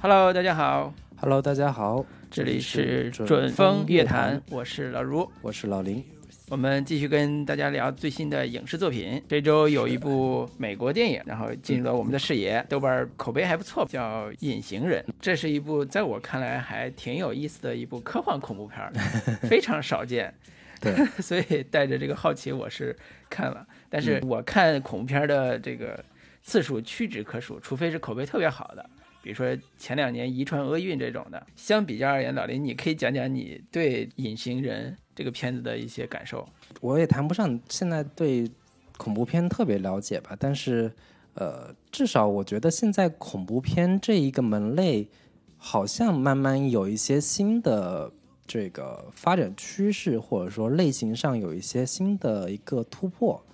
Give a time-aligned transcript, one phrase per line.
[0.00, 5.28] Hello，大家好，Hello，大家好，这里是准准风乐坛坛，，我是老如。
[5.42, 6.04] 我是老林。
[6.50, 9.22] 我们继续跟大家聊最新的影视作品。
[9.28, 15.04] 这周有一部美国电影，然后进入了我们的视野，豆瓣口碑还不错，叫《隐形人》。
[15.20, 18.90] 这是一部在我看来还挺有意思的一部科幻恐怖片儿，
[19.46, 20.32] 非常少见。
[20.80, 22.96] 对， 所以带着这个好奇，我是
[23.28, 23.66] 看了。
[23.90, 26.02] 但是我看恐怖片的这个
[26.42, 28.88] 次数屈指可数，除非是口碑特别好的，
[29.22, 29.46] 比如说
[29.76, 31.46] 前两年《遗传厄运》这种的。
[31.56, 36.48] 相比较而言，老林，你可以讲讲你对《隐形人》这个片子的一些感受。
[36.80, 38.50] 我也谈不上现在对
[38.96, 40.92] 恐怖片特别了解吧，但是
[41.34, 45.08] 呃，至少我觉得现在恐怖片这一个门类
[45.56, 48.12] 好像慢慢有一些新的
[48.46, 53.44] 这个发展趋势，或者说类型上有一些新的一个突破。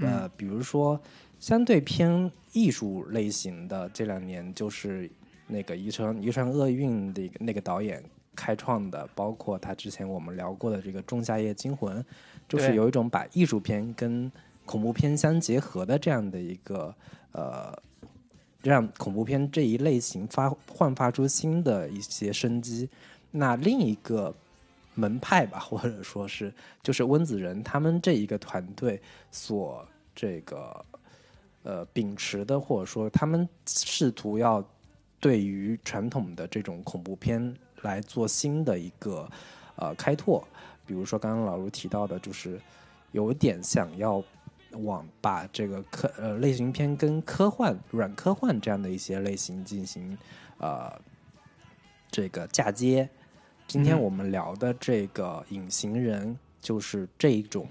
[0.00, 1.00] 呃，比如说
[1.44, 5.10] 相对偏艺术类型的，这两年就是
[5.46, 8.02] 那个遗传遗传厄运的那个导演
[8.34, 12.00] 开创的，包括他之前我们聊过的这个《仲夏夜惊魂》，
[12.48, 14.32] 就是有一种把艺术片跟
[14.64, 16.94] 恐怖片相结合的这样的一个
[17.32, 17.78] 呃，
[18.62, 22.88] 让恐怖片这一类型发焕发出新的一些生机。
[23.32, 24.34] 那另一个
[24.94, 26.50] 门派吧，或者说是
[26.82, 28.98] 就是温子仁他们这一个团队
[29.30, 30.82] 所这个
[31.64, 34.64] 呃秉持的，或者说他们试图要
[35.18, 39.28] 对于传统的这种恐怖片来做新的一个
[39.74, 40.46] 呃开拓。
[40.86, 42.60] 比如说刚刚老卢提到的，就是
[43.12, 44.22] 有点想要
[44.72, 50.16] 往把这个科呃类型片跟科幻、软科幻这样的一些类型进行
[50.58, 50.92] 呃
[52.10, 53.08] 这个嫁接。
[53.66, 57.66] 今天嗯我们聊的这个隐形人，就是这一种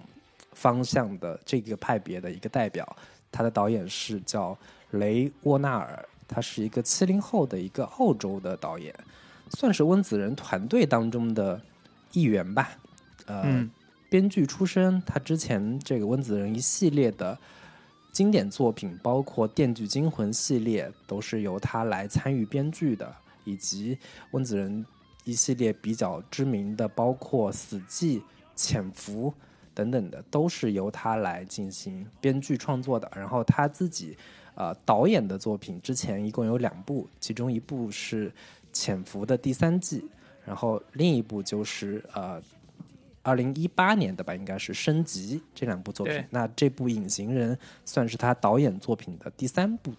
[0.53, 2.97] 方向的这个派别的一个代表。
[3.33, 4.57] 他的导演是叫
[4.91, 8.93] 雷沃纳尔，他是一个七零后的一个澳洲的导演，
[9.49, 11.59] 算是温子仁团队当中的
[12.11, 12.69] 一员吧。
[13.25, 13.69] 呃，嗯
[14.09, 17.35] 编剧出身，他之前这个温子仁一系列的
[18.11, 23.11] 经典作品，包括《电锯惊魂》系列，都是由他来参与编剧的，
[23.43, 23.97] 以及
[24.29, 24.85] 温子仁
[25.23, 28.17] 一系列比较知名的，包括《死寂》
[28.55, 29.31] 《潜伏》
[29.73, 33.11] 等等的，都是由他来进行编剧创作的。
[33.15, 34.17] 然后他自己
[34.55, 38.29] 呃导演的作品，之前一共有两部，其中一部是
[38.71, 40.07] 《潜伏》的第三季，
[40.45, 42.41] 然后另一部就是呃。
[43.25, 46.21] 二零一八年的吧，应该是《升级》这两部作品。
[46.29, 49.93] 那这部《隐形人》算是他导演作品的第三部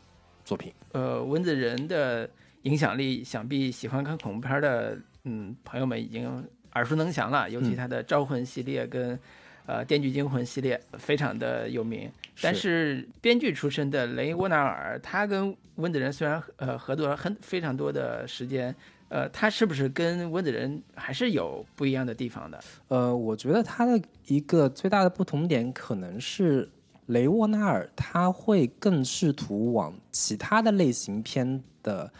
[0.44, 0.70] 作品。
[0.92, 2.28] 呃，温子仁的
[2.64, 9.18] 影响力，想必喜欢看恐怖片的嗯朋友们已经耳熟能详了，尤其嗯他的《招魂》系列跟
[9.66, 12.10] 呃《电锯惊魂》系列非常的有名。
[12.42, 18.75] 但是编剧出身的雷沃纳尔，他跟温子仁虽然呃合作了很非常多的时间，
[19.08, 22.60] 呃，他是不是跟温子仁还是有不一样的地方的？
[22.88, 26.69] 呃，我觉得他的一个最大的不同点可能是
[27.06, 32.12] 雷沃纳尔他会更试图往其他的类型片的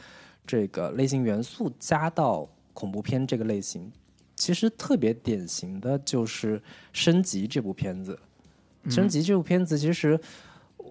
[0.47, 3.91] 这个类型元素加到恐怖片这个类型。
[4.45, 6.59] 其实特别典型的就是
[6.93, 8.19] 《升级》这部片子，
[8.95, 10.21] 《升级》这部片子其实，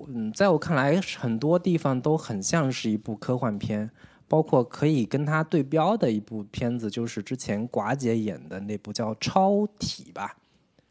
[0.07, 3.91] 嗯，在我看来，很多地方都很像是一部科幻片。
[4.25, 10.35] 包括可以跟它对标的一部片子，就是之前寡姐演的那部叫《超体》吧？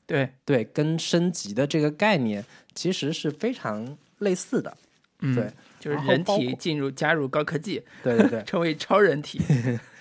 [0.06, 4.76] 对，对，跟升级的这个概念其实是非常类似的。
[5.20, 5.50] 嗯，对，
[5.80, 9.40] 就是人体进入加入高科技，对对对 成为超人体。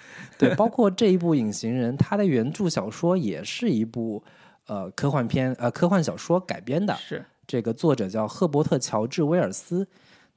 [0.42, 4.24] 对， 包括这一部《隐形人》，它的原著小说也是一部
[4.66, 6.94] 呃科幻片，呃科幻小说改编的。
[6.96, 9.88] 是，这个作者叫赫伯特·乔治·威尔斯，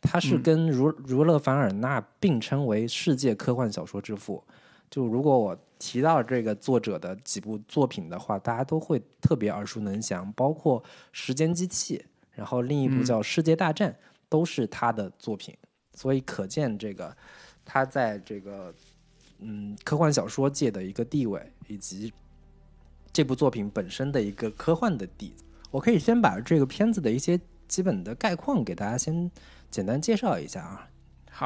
[0.01, 4.45] 他是嗯跟儒儒勒·凡尔纳并称为世界科幻小说之父。
[4.91, 10.81] 就如果我提到这个作者的几部作品的话，大家都会特别耳熟能详，包括
[11.11, 11.99] 《时间机器》，
[12.31, 13.91] 然后另一部嗯叫《世界大战》，
[14.29, 15.53] 都是他的作品。
[15.95, 17.17] 所以可见这个
[17.65, 18.73] 他在这个
[19.39, 22.13] 嗯科幻小说界的一个地位，以及
[23.13, 25.45] 这部作品本身的一个科幻的底子。
[25.71, 29.31] 我可以先把这个片子的一些基本的概况给大家先
[29.71, 30.89] 简单介绍一下啊。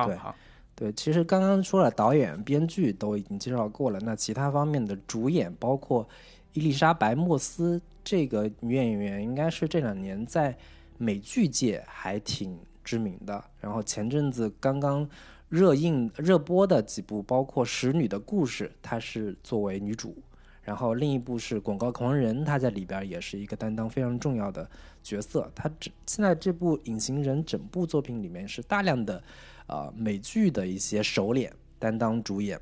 [0.06, 0.37] 对好好，
[0.75, 3.99] 对，其实刚刚说了，导演、编剧都已经介绍过了。
[4.00, 6.06] 那其他方面的主演，包括
[6.52, 10.55] 伊丽莎白·莫斯这个女演员，应该是这两年在
[10.99, 12.58] 美剧界还挺
[12.88, 13.44] 知名的。
[13.61, 15.06] 然后前阵子刚刚
[15.50, 20.17] 热映热播的几部，包括《使女的故事》，她是作为女主，
[20.62, 24.67] 然后另一部是《广告狂人》，她在里边也是一个担当非常重要的
[25.02, 25.50] 角色。
[25.55, 29.23] 她这现在这部《隐形人》整部作品里面是大量的
[29.67, 32.58] 呃美剧的一些首脸担当主演。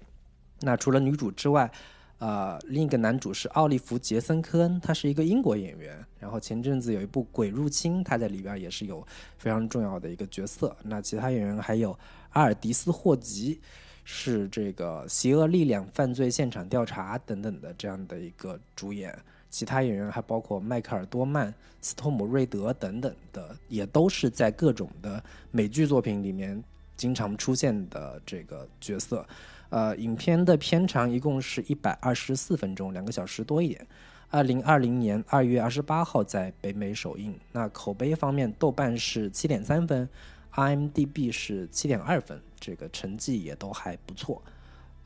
[0.60, 1.70] 那除了女主之外，
[2.18, 6.02] 呃，另一个男主是奥利弗·杰森·科恩，他是一个英国演员。
[6.18, 10.74] 然后前阵子有一部《鬼入侵》，他在里边也是有非常重要的一个角色。
[10.82, 11.96] 那其他演员还有
[12.30, 13.60] 阿尔迪斯·霍吉，
[14.02, 19.16] 是这个《邪恶力量：犯罪现场调查》等等的这样的一个主演。
[19.50, 26.62] 其他演员还包括迈克尔·多曼、斯托姆·瑞德等等的，也都是在各种的美剧作品里面
[26.96, 29.26] 经常出现的这个角色。
[29.68, 33.86] 呃，影片的片长一共是一百二十四分钟，两个小时多一点。
[34.28, 37.34] 二零二零年二月二十八号在北美首映。
[37.52, 40.08] 那口碑方面，豆瓣是七点三分
[40.54, 44.42] ，IMDB 是七点二分，这个成绩也都还不错。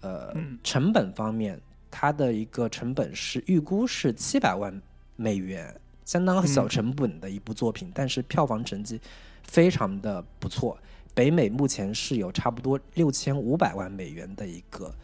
[0.01, 0.35] 呃，
[0.65, 1.61] 成本方面，
[1.91, 4.81] 它的一个成本是预估是七百万
[5.17, 8.99] 美元，相当小成本的一部作品，但是票房成绩
[9.43, 10.79] 非常的不错。
[11.15, 14.95] 北美目前是有差不多六千五百万美元的一个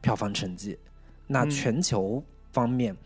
[0.00, 0.78] 票房成绩，
[1.26, 2.96] 那全球方面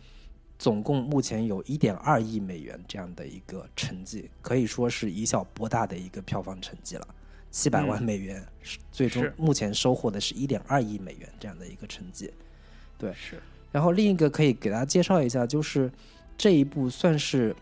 [0.59, 7.09] 总共目前有一点二亿美元这样的一个成绩，可以说是以小博大的一个票房成绩了。
[7.51, 8.45] 七百万美元，
[8.93, 12.31] 最终目前收获的是一点二亿美元这样的一个成绩。
[12.99, 13.41] 对，是。
[13.73, 15.91] 然后另一个可以给大家介绍一下，就是
[16.37, 17.55] 这一部算是。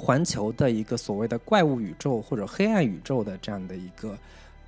[0.00, 4.16] 环球的一个所谓的怪物宇宙或者黑暗宇宙的这样的一个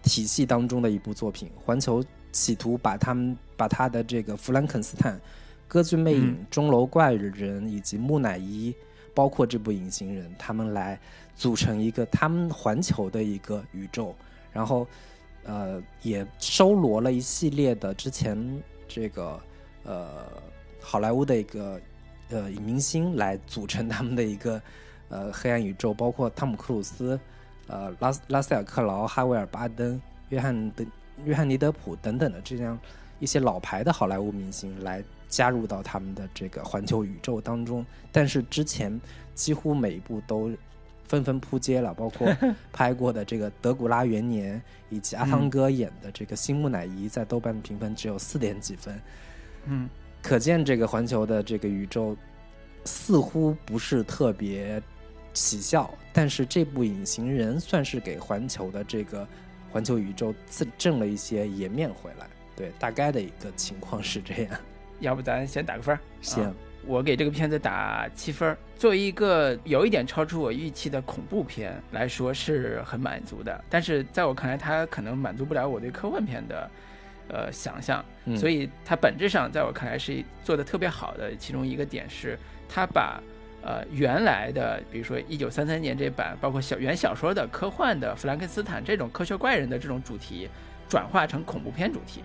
[0.02, 5.20] 体系当中的一部作品，环球企图把他们把他的这个弗兰肯斯坦、
[5.68, 8.74] 歌剧魅影、钟楼怪人以及木乃伊，
[9.14, 10.98] 包括这部隐形人，他们来
[11.36, 14.12] 组成一个他们环球的一个宇宙，
[14.52, 14.84] 然后
[15.44, 18.36] 呃也收罗了一系列的之前
[18.88, 19.40] 这个
[19.84, 20.26] 呃
[20.80, 21.80] 好莱坞的一个
[22.30, 24.60] 呃明星来组成他们的一个。
[25.10, 27.18] 呃，黑暗宇宙包括汤姆·克鲁斯、
[27.66, 30.84] 呃拉拉塞尔·克劳、哈维尔·巴登、约翰德、
[31.24, 32.78] 约翰尼·德普等等的这样
[33.18, 37.84] 一些老牌的好莱坞明星来加入到他们的这个环球宇宙当中。
[38.12, 39.00] 但是之前
[39.34, 40.50] 几乎每一部都
[41.08, 42.32] 纷纷扑街了，包括
[42.72, 44.56] 拍过的这个《德古拉元年》，
[44.90, 49.00] 以及阿汤哥演的这个《新木乃伊》，在豆瓣评分只有四点几分。
[49.64, 49.88] 嗯，
[50.22, 52.16] 可见这个环球的这个宇宙
[52.84, 54.80] 似乎不是特别。
[55.32, 59.26] 起效，但是这部《隐形人》算是给环球的这个
[59.70, 62.26] 环球宇宙自挣了一些颜面回来。
[62.56, 64.60] 对，大概的一个情况是这样。
[64.98, 65.98] 要不咱先打个分？
[66.20, 66.54] 行，
[66.84, 68.56] 我给这个片子打七分。
[68.76, 73.64] 作为一个有一点超出我预期的恐怖片来说，是很满足的。
[73.70, 76.70] 但是在我看来，它可能满足不了我对科幻片的
[77.28, 78.04] 呃想象。
[78.36, 81.34] 所以它本质上，在我看来是做的特别好的。
[81.36, 82.38] 其中一个点是，
[82.68, 83.22] 它把。
[83.62, 90.48] 呃，原来的比如说一九三三年这版，包括小原小说的科幻的弗兰肯斯坦这种科学怪人的这种主题，
[90.88, 92.22] 转化成恐怖片主题，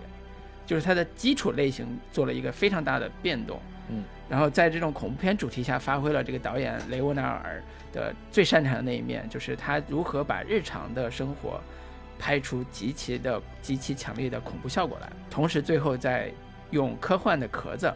[0.64, 3.60] 就是它的基础类型做了一个非常大的变动。
[3.88, 7.62] 嗯，然后在这种恐怖片主题下，发挥了这个导演雷沃纳尔
[7.92, 11.60] 的最擅长的那一面，就是他如何把日常的生活
[12.18, 16.32] 拍出极其的极其强烈的恐怖效果来，同时最后再
[16.70, 17.92] 用科幻的壳子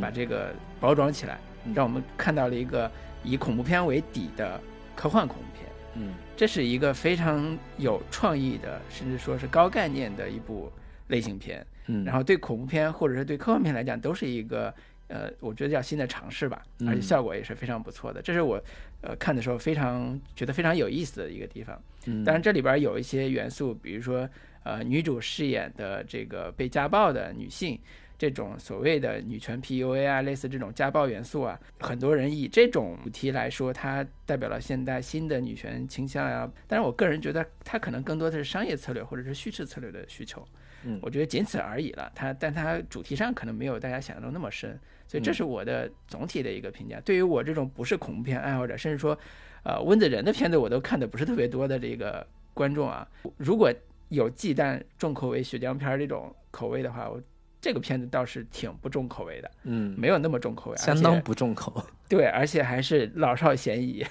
[0.00, 1.38] 把这个包装起来。
[1.74, 2.90] 让我们看到了一个
[3.24, 4.60] 以恐怖片为底的
[4.94, 10.70] 科幻恐怖片，嗯，这是一个非常有创意的，甚至说是高概念的一部
[11.08, 14.72] 类型片，嗯，然后对恐怖片或者是对科幻片来讲，都是一个
[15.08, 18.62] 呃，我觉得叫新的尝试吧，而且效果也是非常不错的，这是我
[19.02, 21.80] 呃看的时候非常觉得非常有意思的一个地方。
[22.06, 24.28] 嗯，当然这里边有一些元素，比如说
[24.62, 27.78] 呃，女主饰演的这个被家暴的女性。
[28.18, 36.50] 这种所谓的女权 PUA 啊，类似这种家暴元素啊，很多人以这种主题来说，它代表了现代新的女权倾向呀。
[36.66, 40.42] 但是我个人觉得，它可能更多的是商业策略或者是叙事策略的需求。
[40.84, 42.10] 嗯，我觉得仅此而已了。
[42.14, 44.78] 它，但它主题上可能没有大家想象中那么深。
[45.06, 46.98] 所以这是我的总体的一个评价。
[47.00, 49.16] 对于我这种不是恐怖片爱好者，甚至说，
[49.62, 53.06] 呃，温子仁的片子我都看的不是特别多的这个观众啊，
[53.36, 53.72] 如果
[54.08, 57.20] 有忌惮重口味血浆片这种口味的话，我。
[57.66, 61.84] 这个片子倒是挺不重口味的，嗯，没有那么重口味，相当不重口。
[62.08, 64.06] 对，而且还是老少咸宜，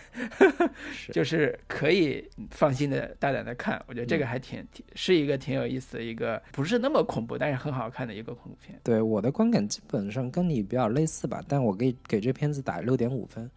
[1.14, 3.82] 就是可以放心的大胆的看。
[3.88, 8.78] 我觉得这个还挺挺是一个挺有意思的一个，不是那么恐怖，但是很好看的一个恐怖片。
[8.84, 13.50] 对我的观感基本上跟你比较类似吧，但我给给这片子打六点五分，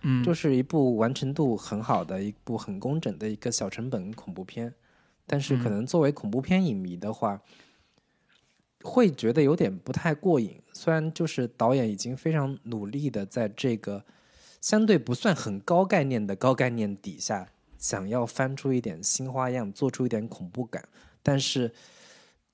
[0.00, 4.72] 嗯，就是一部完成度很好的一部很工整的一个小成本恐怖片。
[5.26, 7.40] 但是可嗯能作为恐怖片影迷的话，
[8.84, 10.60] 会觉得有点不太过瘾。
[10.72, 14.04] 虽然就是导演已经非常努力的在这个
[14.60, 17.48] 相对不算很高概念的高概念底下，
[17.78, 20.86] 想要翻出一点新花样，做出一点恐怖感，
[21.22, 21.72] 但是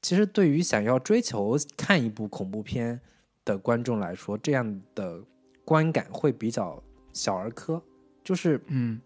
[0.03, 3.01] 其实对于想要追求看一部恐怖片
[3.45, 5.23] 的观众来说，这样的
[5.65, 6.83] 观感会比较
[7.13, 7.83] 小儿科，
[8.23, 9.01] 就是嗯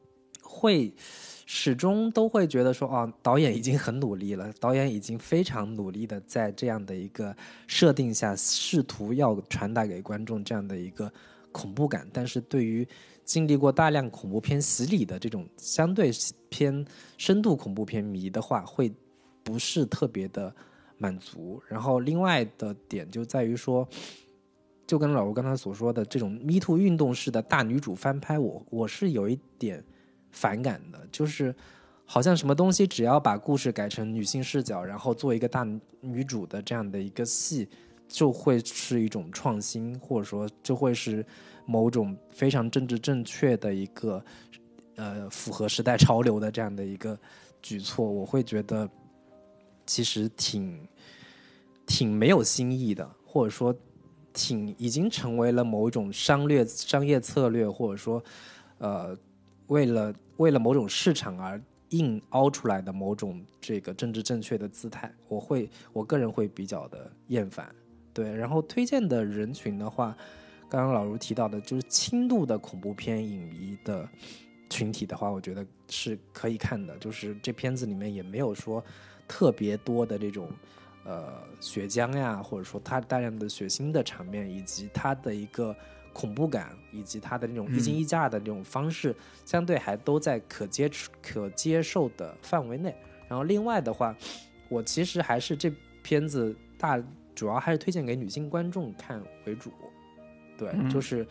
[0.45, 0.93] 会
[1.47, 7.35] 始终都会觉得说，哦，导演已经很努力了，导演已经非常努力的在这样的一个
[7.67, 11.13] 设定下，试图要传达给观众这样的一个
[11.51, 12.09] 恐怖感。
[12.13, 12.87] 但是对于
[13.25, 16.11] 经历过大量恐怖片洗礼的这种相对
[16.49, 16.85] 偏
[17.19, 18.93] 深度恐怖片迷的话，会
[19.43, 20.55] 不是特别的
[20.99, 21.61] 满足。
[21.69, 23.89] 然后另外的点就在于说。
[24.87, 29.83] 就跟老吴刚才所说的这种 Me Too 运动式的大女主翻拍，我我是有一点
[30.35, 31.55] 反感的，就是
[32.05, 35.65] 好像什么东西只要把故事改成女性视角，然后做一个大
[36.01, 37.69] 女主的这样的一个戏，
[38.09, 41.25] 就会是一种创新，或者说就会是
[41.65, 44.23] 某种非常政治正确的一个
[44.97, 47.19] 呃符合时代潮流的这样的一个
[47.63, 48.91] 举措，我会觉得
[49.87, 50.79] 其实挺
[51.87, 53.75] 挺没有新意的，或者说
[54.33, 58.23] 挺已经成为了某一种商略商业策略，或者说
[58.79, 59.17] 呃
[59.69, 61.61] 为了为了某种市场而
[61.91, 67.73] 硬凹出来的某种这个政治正确的姿态，我会我个人会比较的厌烦。
[68.13, 70.17] 对，然后推荐的人群的话，
[70.69, 74.09] 刚刚老卢提到的，就是轻度的恐怖片影迷的
[74.71, 76.97] 群体的话，我觉得是可以看的。
[76.99, 78.83] 就是这片子里面也没有说
[79.29, 80.49] 特别多的这种
[81.05, 85.77] 呃血浆呀，或者说它大量的血腥的场面，以及它的一个
[86.15, 90.91] 恐怖感，以及它的那种一惊一乍的这种方式，相对还都在可接
[91.21, 92.95] 可接受的范围内。
[93.29, 94.17] 然后另外的话，
[94.69, 95.71] 我其实还是这
[96.03, 97.03] 片子大
[97.35, 99.71] 主要还是推荐给女性观众看为主。
[100.57, 101.27] 对，嗯就是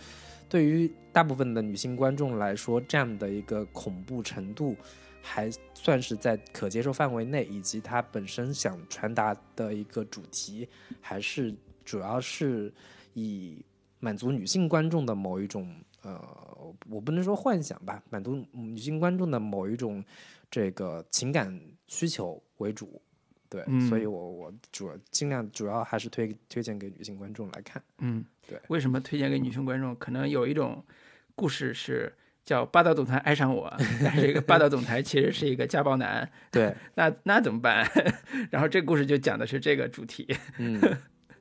[0.49, 4.75] 对于大部分的女性观众来说，这样的一个恐怖程度
[5.21, 10.67] 还算是在可接受范围内，以及它本身想传达的一个主题，
[10.99, 12.73] 还是主要是
[13.13, 13.63] 以
[14.03, 16.19] 满足女性观众的某一种呃，
[16.89, 20.03] 我不能说幻想吧，满足女性观众的某一种
[20.51, 21.57] 这个情感
[21.87, 23.01] 需求为主。
[23.47, 27.81] 对，嗯所以我我主要尽量主要还是推推荐给女性观众来看。
[27.99, 29.95] 嗯，对为什么推荐给女性观众？
[29.95, 30.83] 可能有一种
[31.35, 32.11] 故事是
[32.43, 33.71] 叫霸道总裁爱上我，
[34.03, 37.87] 但是这个霸道总裁其实是一个家暴男，对，那那怎么办？
[38.51, 40.81] 然后这个故事就讲的是这个主题，嗯，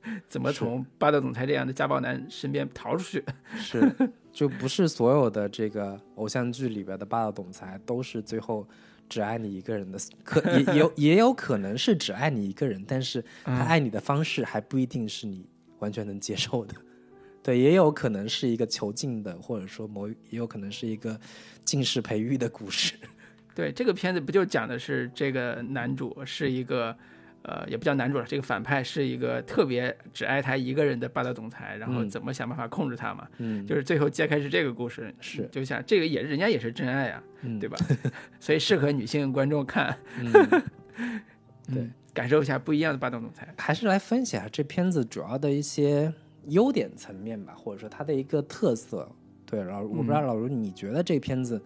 [0.27, 3.23] 怎么从霸道总裁这样的家暴男身边逃出去。
[3.55, 3.93] 是，
[4.31, 8.67] 就不是所有的这个偶像剧里边的霸道总裁都是最后
[9.09, 15.45] 只爱你一个人的，可也也有也有可能是只爱你一个人，但是他爱你的方式还不一定是你
[15.79, 16.73] 完全能接受的。
[17.41, 21.19] 对，也有可能是一个囚禁的，或者说某也有可能是一个
[21.65, 22.93] 近视培育的故事。
[23.53, 26.97] 对，这个片子不就讲的是这个男主是一个，
[27.43, 33.27] 呃，也不叫男主了，这个反派是一个特别只爱他一个人的霸道总裁，然后嗯怎么想办法控制他嘛？
[33.37, 37.77] 嗯，就是最后揭开是这个故事，是就像这个也人家也是真爱啊、嗯对吧？
[38.39, 40.31] 所以适合女性观众看，嗯，
[41.67, 43.53] 对嗯，感受一下不一样的霸道总裁。
[43.57, 46.13] 还是来分析下这片子主要的一些
[46.47, 49.09] 优点层面吧，或者说它的一个特色。
[49.45, 51.61] 对，老我不知道老卢，你觉得这片子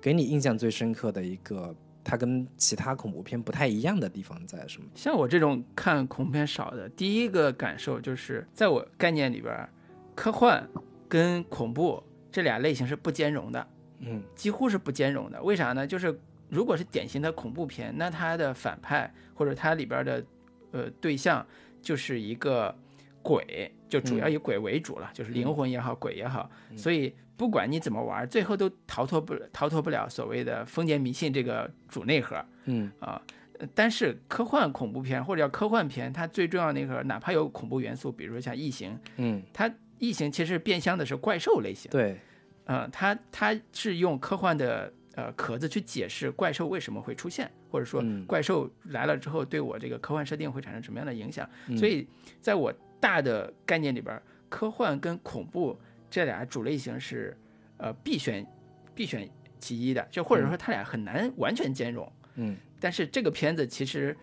[0.00, 4.88] 给你印象最深刻的一个，它跟其他恐怖片不太一样的地方在什么？
[4.94, 9.68] 像我这种看恐怖片少的，第一个感受就是，在我概念里边，
[10.14, 10.68] 科幻
[11.08, 13.66] 跟恐怖这俩类型是不兼容的。
[14.00, 15.40] 嗯几乎是不兼容的。
[15.42, 15.86] 为啥呢？
[15.86, 16.18] 就是
[16.48, 20.24] 如果是典型的恐怖片，那它的反派或者它里边的
[20.72, 21.46] 呃对象
[21.80, 22.74] 就是一个
[23.22, 26.50] 鬼，就主要以鬼为主了，就是灵魂也好，鬼也好。
[26.76, 33.20] 所以不管你怎么玩，最后都逃脱不逃脱不了所谓的封建迷信这个主内核嗯啊。
[33.58, 39.68] 呃但是科幻恐怖片或者叫科幻片，它最重要的那个，哪怕有恐怖元素，比如说像异形，嗯，它
[39.98, 41.90] 异形其实变相的是怪兽类型。
[41.90, 42.16] 对，
[42.64, 51.48] 呃，它它是用科幻的呃壳子去解释怪兽为什么会出现，或者说嗯怪兽来了之后对我这个科幻设定会产生什么样的影响。
[51.66, 52.06] 嗯所以
[52.40, 55.78] 在我大的概念里边儿，科幻跟恐怖
[56.12, 57.34] 这俩主类型是
[57.78, 58.46] 呃必选
[58.94, 59.26] 必选
[59.58, 62.12] 其一的，就或者说它俩很难完全兼容。
[62.34, 64.14] 嗯但是这个片子其实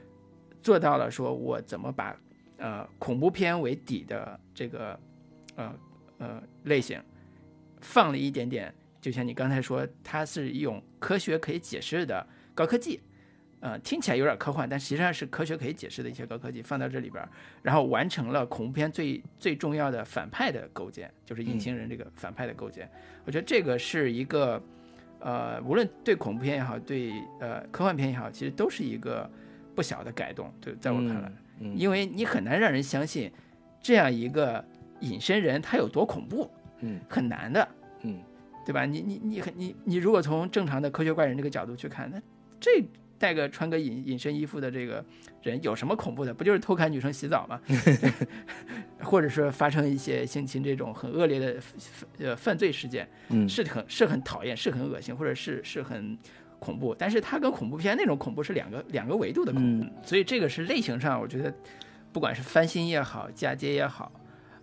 [0.61, 2.15] 做到了，说我怎么把
[2.57, 4.99] 呃恐怖片为底的这个
[5.55, 5.75] 呃
[6.19, 7.01] 呃类型
[7.81, 13.01] 放了一点点，就像你刚才说，它是用科学可以解释的高科技，
[13.61, 17.29] 呃，听起来有点科幻，但实际上是科学可以解释的一些高科技放到这里边儿，
[17.61, 22.89] 然后完成了恐怖片最最重要的反派的构建，就是隐形人这个反派的构建。
[23.25, 24.61] 我觉得这个是一个，
[25.19, 29.29] 呃，无论对恐怖片也好，对呃科幻片也好，其实都是一个
[29.75, 30.51] 不小的改动。
[30.61, 33.29] 对，在我看来，嗯因为你很难让人相信
[33.81, 34.63] 这样一个
[35.01, 36.49] 隐身人他有多恐怖，
[36.79, 37.67] 嗯很难的。
[38.03, 38.19] 嗯
[38.65, 38.85] 对吧？
[38.85, 42.21] 你你你你你如果从正常的科学怪人这个角度去看，那
[42.59, 42.83] 这
[43.19, 45.03] 带个穿个隐隐身衣服的这个
[45.43, 46.33] 人有什么恐怖的？
[46.33, 47.59] 不就是偷看女生洗澡吗？
[49.03, 51.57] 或者说发生一些性侵这种很恶劣的
[52.17, 56.17] 呃犯罪事件，嗯是很是很讨厌，是很恶心，或者是是很
[56.59, 56.95] 恐怖。
[56.97, 61.53] 但是它跟恐怖片那种恐怖是两个两个维度的恐怖，所以这个是类型上，我觉得
[62.11, 64.11] 不管是翻新也好，嫁接也好，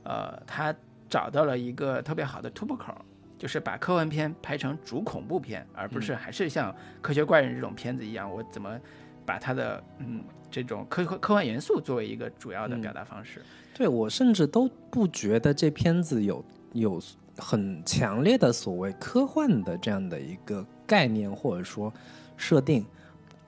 [0.03, 0.75] 呃，它
[1.09, 2.95] 找到了一个特别好的突破口。
[3.39, 8.79] 就是把科幻片拍成主恐怖片，而不是还是像科学怪人这种片子一样，我怎么
[9.25, 13.43] 把它的嗯这种科科幻元素作为一个主要的表达方式？
[13.75, 17.03] 对我甚至都不觉得这片子有有
[17.37, 21.93] 很强烈的所谓科幻的这样的一个概念或者说
[22.39, 22.87] 设定，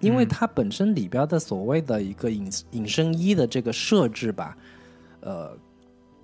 [0.00, 0.28] 因为嗯。
[0.28, 4.54] 它本身里边的所谓的一个隐隐身衣的这个设置吧，
[5.20, 5.67] 呃，你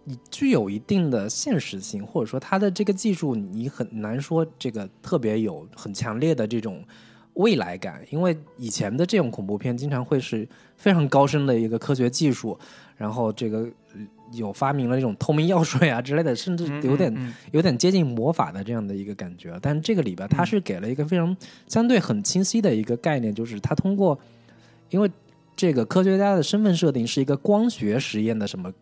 [0.04, 6.84] 你具有一定的现实性，或者说它的这个技术，你很难说这个特别有很强烈的这种
[7.34, 10.46] 未来感，因为以前的这种恐怖片经常会是
[10.76, 12.58] 非常高深的一个科学技术，
[12.96, 13.66] 然后这个
[14.32, 19.58] 有发明了这种透明药水啊之类的，甚至有点、有点接近魔法的这样的一个感觉。
[19.62, 21.34] 但这个里边它是给了一个非常
[21.66, 24.18] 相对很清晰的一个概念，就是它通过，
[24.90, 25.10] 因为
[25.56, 28.72] 这个科学家的身份设定是一个光学实验的什么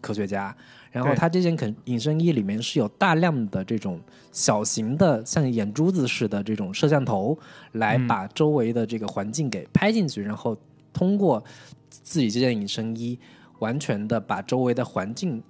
[0.00, 0.54] 科学家，
[0.90, 4.00] 然后他这件肯隐身衣里面是有大量的这种
[4.32, 7.38] 小型的像眼珠子似的这种摄像头，
[7.72, 8.06] 来嗯。
[8.08, 10.56] 把周围的这个环境给拍进去，然后
[10.92, 11.42] 通过
[11.90, 13.18] 自己这件隐身衣，
[13.58, 15.42] 完全的把周围的环境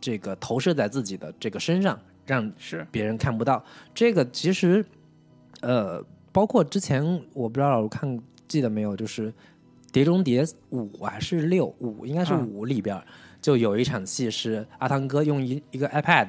[0.00, 2.86] 这个投射在自己的这个身上，让是。
[2.90, 3.64] 别人看不到。
[3.94, 4.84] 这个其实，
[5.60, 7.02] 呃，包括之前
[7.32, 9.30] 我不知道我看记得没有，就是
[9.92, 13.06] 《碟中谍五》还是六五，应该是啊五里边儿、
[13.44, 16.28] 就有一场戏是阿汤哥用一一个 iPad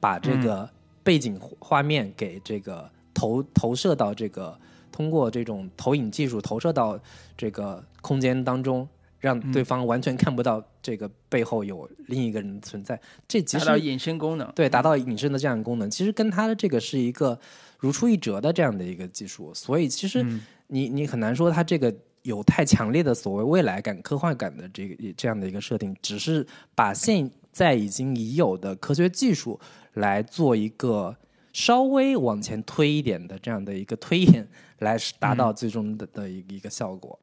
[0.00, 0.68] 把这个
[1.04, 4.58] 背景画面给这个投投射到这个
[4.90, 6.98] 通过这种投影技术投射到
[7.36, 8.88] 这个空间当中。
[9.18, 14.52] 让对方完全看不到这个背后有另一个人存在，这其实达到隐身功能。
[14.54, 17.36] 对，达到隐身的这样的功能，其实跟他的这个是一个
[17.78, 20.42] 如出一辙的这样的一个技术，所以其实嗯。
[20.68, 21.94] 你你很难说它这个
[22.26, 29.58] 有太强烈的所谓未来感、科幻感的这个这样的一个设定，只是把现在已经已有的科学技术
[29.94, 31.16] 来做一个
[31.52, 34.46] 稍微往前推一点的这样的一个推演，
[34.80, 37.18] 来达到最终的的一一个效果。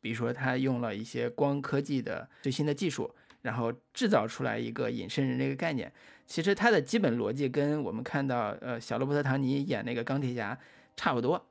[0.00, 3.08] 比如说，他用了一些光科技的最新的技术，
[3.42, 5.92] 然后制造出来一个隐身人这个概念。
[6.26, 10.56] 其实它的基本逻辑跟我们看到呃小罗伯特·唐尼演那个钢铁侠
[10.96, 11.44] 差不多，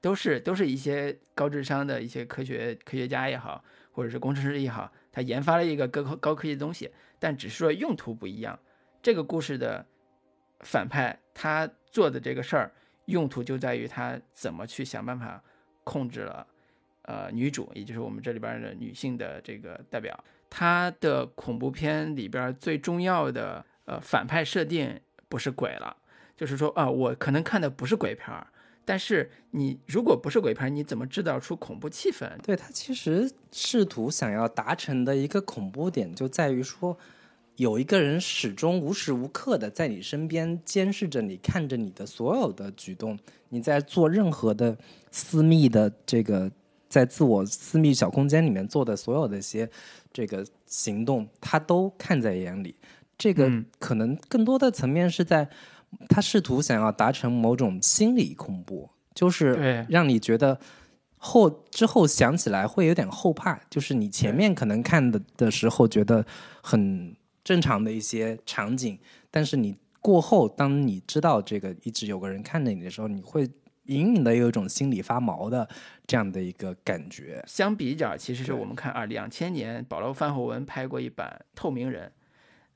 [0.00, 8.58] 都是都是一些高智商的一些科学科学家也好，或者是工程师也好，他研发了一个高高科技的东西，但只是说用途不一样。
[9.02, 9.86] 这个故事的
[10.60, 12.72] 反派他做的这个事儿，
[13.06, 15.42] 用途就在于他怎么去想办法
[15.84, 16.46] 控制了。
[17.04, 20.16] 呃，女主，也就是我们这里边的女性的这个代表，
[20.48, 25.96] 他的恐怖片里边最重要的呃反派设定不是鬼了，
[26.36, 28.46] 就是说啊，我可能看的不是鬼片儿，
[28.84, 32.30] 但是你如果不是鬼片，你怎么制造出恐怖气氛？
[32.42, 36.96] 对他其实试图想要达成的一个恐怖点，就在于说，
[37.56, 43.18] 有一个人始终无时无刻的在你身边监视着你，看着你的所有的举动，
[43.50, 44.76] 你在做任何的
[45.10, 46.50] 私密的这个。
[46.88, 49.66] 在自我私密小空间里面做的所有的一些
[50.12, 52.76] 这个行动，他都看在眼里。
[53.16, 55.48] 这个嗯可能更多的层面是在
[56.08, 60.58] 他试图想要达成某种心理恐怖，就是让你觉得
[61.16, 63.60] 后之后想起来会有点后怕。
[63.70, 66.24] 就是你前面可能看的的时候觉得
[66.62, 68.98] 很正常的一些场景，
[69.30, 73.48] 但是你过后，当你知道这个一直有个人看着你的时候，你会。
[73.86, 75.68] 隐隐的有一种心里发毛的
[76.06, 77.42] 这样的一个感觉。
[77.48, 82.06] 相比较，其实是我们看啊，两千年保罗·范霍文拍过一版《透明人》，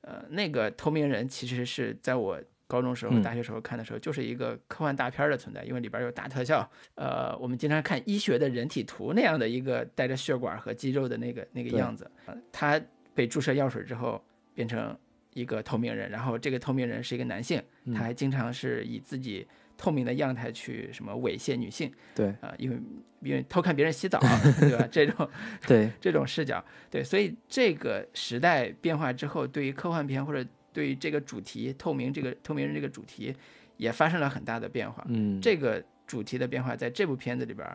[0.01, 3.23] 呃，那个《透明人》其实是在我高中时候、嗯。
[3.23, 12.81] 大学时候看的时候，就是一个科幻大片儿的存在，因为里边有大特效，呃，我们经常看医学的人体图那样的一个带着血管和肌肉的那个那个样子，呃他
[13.15, 14.23] 被注射药水之后
[14.55, 14.97] 变成
[15.33, 17.63] 一个透明人，然后这个透明人是一个男性，
[17.95, 22.29] 他还经常是以自己透明的样态去什么猥亵女性对。
[22.41, 22.79] 啊、因为
[23.21, 24.21] 因为偷看别人洗澡，
[24.61, 24.87] 对吧？
[24.91, 25.29] 这种
[25.67, 33.35] 对， 这种视角，对，所以这个时代变化之后，对于科幻片或者对于这个主题透明这个透明人这个主题，
[33.79, 35.03] 也发生了很大的变化。
[35.09, 37.67] 嗯，这个主题的变化，在这部片子里边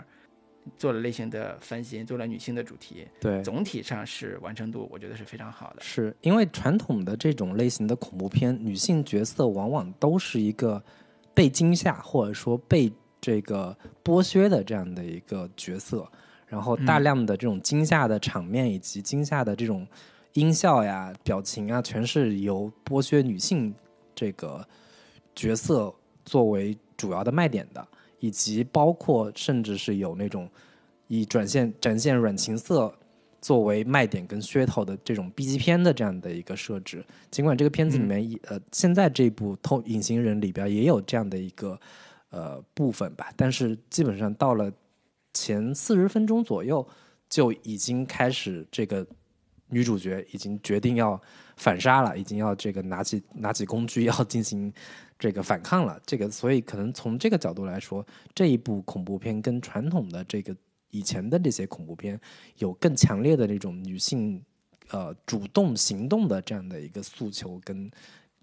[0.77, 5.81] 做了类型的翻新，做了女性的主题，对总体上是完成度，我觉得是非常好的。
[5.81, 10.79] 是因为传统的这种类型的恐怖片，女性角色往往都是一个
[11.33, 16.07] 被惊吓或者说被这个剥削的这样的一个角色，
[16.45, 19.87] 然后大量的这种惊吓的场面以及惊吓的这种
[20.33, 23.73] 音效呀、表情啊，全是由剥削女性
[24.15, 24.65] 这个
[25.35, 27.85] 角色作为主要的卖点的，
[28.19, 30.49] 以及包括甚至是有那种
[31.07, 32.93] 以展现展现软情色
[33.41, 37.03] 作为卖点跟噱头的这种 B 级片的这样的一个设置。
[37.29, 41.79] 尽管这个片子里面也、呃，现在这部《偷隐形人》里边也有这样的一个
[42.29, 44.71] 呃部分吧，但是基本上到了
[45.33, 46.87] 前四十分钟左右，
[47.27, 49.05] 就已经开始这个
[49.71, 51.19] 女主角已经决定要
[51.57, 54.71] 反杀了，已经要这个拿起拿起工具要进行
[55.17, 55.99] 这个反抗了。
[56.05, 58.05] 这个所以可能从这个角度来说，
[58.35, 60.55] 这一部恐怖片跟传统的这个
[60.91, 62.19] 以前的这些恐怖片
[62.57, 64.43] 有更强烈的这种女性
[64.89, 67.89] 呃主动行动的这样的一个诉求跟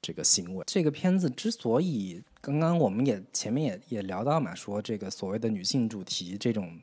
[0.00, 0.64] 这个行为。
[0.66, 6.78] 这个片子之所以刚刚我们也前面也也聊到嘛，说这个所谓的女性主题这种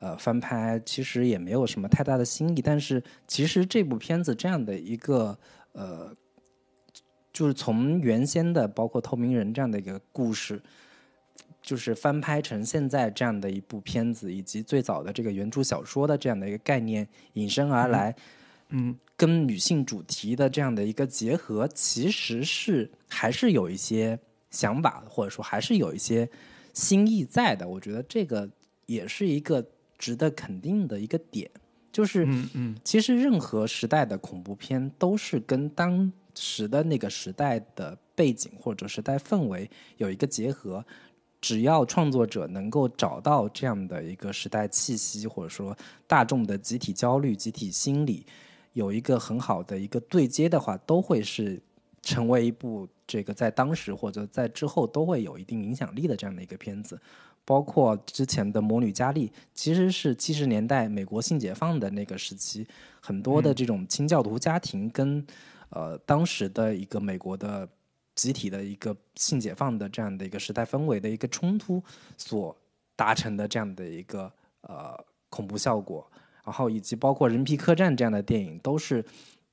[0.00, 2.60] 呃翻拍，其实也没有什么太大的新意。
[2.60, 5.38] 但是其实这部片子这样的一个
[5.72, 6.12] 呃，
[7.32, 10.60] 就是从原先的包括透明人这样的一个故事。
[11.62, 18.16] 就是翻拍成现在这样的一部片子，以及最早的这个原著小说的这样的一个概念引申而来，
[18.70, 24.18] 嗯，跟女性主题的这样的一个结合，其实是还是有一些
[24.50, 26.26] 想法，或者说还是有一些
[26.72, 27.68] 新意在的。
[27.68, 28.48] 我觉得这个
[28.86, 29.62] 也是一个
[30.00, 31.48] 值得肯定的一个点，
[31.92, 40.82] 就是嗯嗯其实任何时代的恐怖片都是跟当时的那个时代的背景或者时代氛围有一个结合。
[41.42, 45.74] 只要创作者能够找到这样的一个时代气息，或者说
[46.06, 48.26] 大众的集体焦虑、集体心理，
[48.74, 51.58] 有一个很好的一个对接的话，都会是
[52.02, 57.00] 成为一部这个在当时或者在之后都会有一定影响力的这样的一个片子。
[57.44, 62.66] 包括之前的《魔女佳丽》，其实是七十年代美国性解放的那个时期，
[63.00, 65.26] 很多的这种清教徒家庭跟、
[65.70, 67.68] 呃当时的一个美国的。
[68.16, 71.82] 集体的一个性解放的这样的一个时代氛围的一个冲突
[72.18, 72.54] 所
[72.94, 74.30] 达成的这样的一个
[74.62, 74.92] 呃
[75.30, 76.06] 恐怖效果，
[76.44, 79.02] 然后以及包括《人皮客栈》这样的电影，都是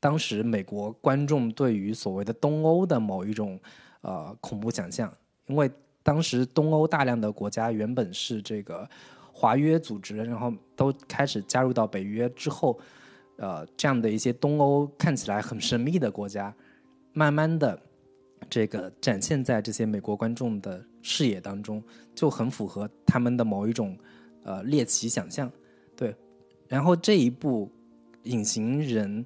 [0.02, 3.58] 当时美国观众对于所谓的东欧的某一种
[4.02, 5.72] 呃恐怖想象，因为
[6.08, 8.90] 当时东欧大量的国家原本是这个
[9.34, 12.80] 华约组织，然后都开始加入到北约之后，
[13.36, 16.56] 呃，这样的一些东欧看起来很神秘的国家，
[17.12, 17.78] 慢慢的。
[18.50, 21.84] 这个展现在这些美国观众的视野当中，
[22.16, 23.98] 就很符合他们的某一种
[24.44, 25.52] 呃猎奇想象，
[25.94, 26.16] 对。
[26.70, 27.70] 然后这一部
[28.30, 29.26] 《隐形人》，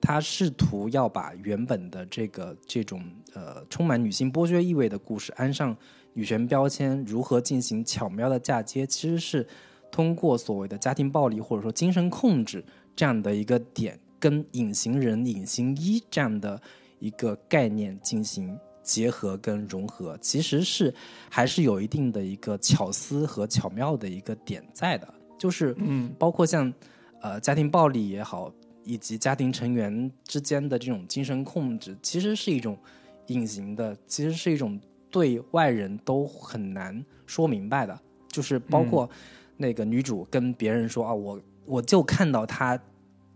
[0.00, 5.76] 他试图要把原本的这个这种呃充满女性剥削意味的故事安上
[6.14, 9.46] 女权标签，如何进行巧妙的嫁接，其实是
[9.90, 16.60] 通过所谓的家庭暴力或者说精神控制这样的一个点，跟隐形人、隐形衣这样的。
[17.02, 20.94] 一个概念进行结合跟融合，其实是
[21.28, 26.72] 还是有一定的一个巧思和巧妙的一个点在的，就是嗯，包括像
[27.20, 28.52] 呃家庭暴力也好，
[28.84, 32.78] 以及家庭成员之间的这种精神控制，其实是一种
[33.26, 34.80] 隐形的，其实是一种
[35.12, 37.96] 对外人都很难说明白的，
[38.26, 39.08] 就是包括
[39.56, 42.76] 那个女主跟别人说啊，我我就看到他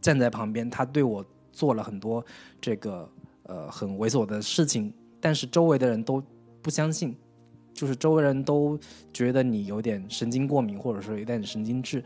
[0.00, 2.24] 站在旁边，他对我做了很多
[2.60, 3.08] 这个。
[3.48, 6.20] 呃，很猥琐的事情，但是周围的人都
[6.60, 7.16] 不相信，
[7.72, 8.76] 就是周围人都
[9.12, 12.02] 觉得你有点神经过敏，或者说有点神经质，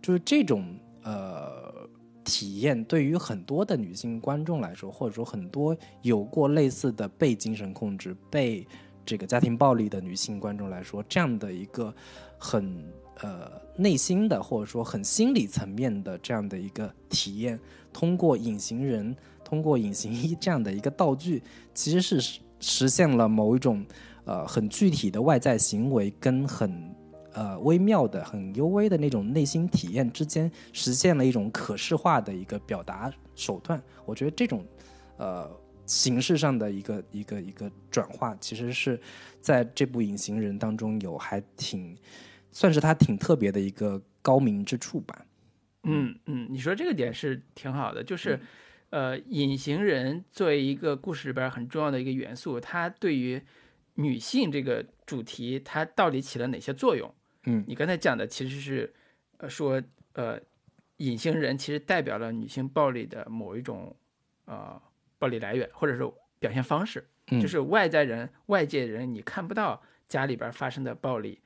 [0.00, 0.64] 就是这种
[1.02, 1.74] 呃
[2.22, 8.64] 体验，对于很多的女性观众来说，或者说很多有过类似的被精神控制、被
[9.04, 11.94] 这个家庭暴力的女性观众来说，这样的一个
[12.38, 12.84] 很
[13.20, 17.58] 呃内心的，或者说很心理层面的这样的一个体验，
[17.92, 19.16] 通过隐形人。
[19.44, 21.40] 通过隐形衣这样的一个道具，
[21.74, 23.84] 其实是实现了某一种
[24.24, 26.90] 呃很具体的外在行为跟很
[27.34, 33.80] 呃微妙的、很幽微的那种内心体验之间，实现了一种可视化的一个表达手段。
[34.06, 34.64] 我觉得这种
[35.18, 35.46] 呃
[35.86, 39.00] 形式上的一个一个一个转化，其实是
[39.40, 41.96] 在这部《隐形人》当中有还挺
[42.52, 45.26] 算是他挺特别的一个高明之处吧。
[45.82, 48.40] 嗯嗯，你说这个点是挺好的，就是，
[48.88, 53.42] 呃，隐形人作为一个故事里边很重要的一个元素，它对于
[53.94, 57.12] 女性这个主题，它到底起了哪些作用？
[57.44, 58.94] 嗯你刚才讲的其实是，
[59.36, 59.82] 呃，说，
[60.14, 60.40] 呃，
[60.96, 63.94] 隐形人其实代表了女性暴力的某一种，
[64.46, 64.80] 呃，
[65.24, 71.40] 暴力来源或者是表现方式，嗯就是外在人、外界人你看不到家里边发生的暴力，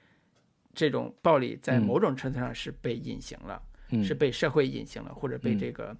[0.75, 3.63] 这种暴力在嗯某种程度上是被隐形了。
[3.91, 5.97] 嗯是被社会隐形了，或者被嗯这个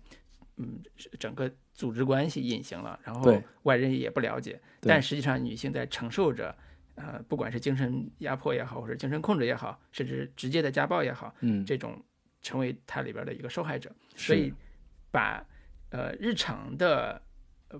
[0.57, 0.79] 嗯
[1.19, 4.61] 整个组织关系隐形了，然后外人也不了解。
[4.83, 6.55] 但实际上，女性在承受着
[6.97, 12.03] 呃，不管是精神压迫也好，或者精神控制也好，甚至直接的家暴也好，嗯，这种
[12.43, 13.91] 成为它里边的一个受害者。
[14.15, 14.53] 所以
[15.11, 15.43] 把
[15.89, 17.23] 呃日常的呃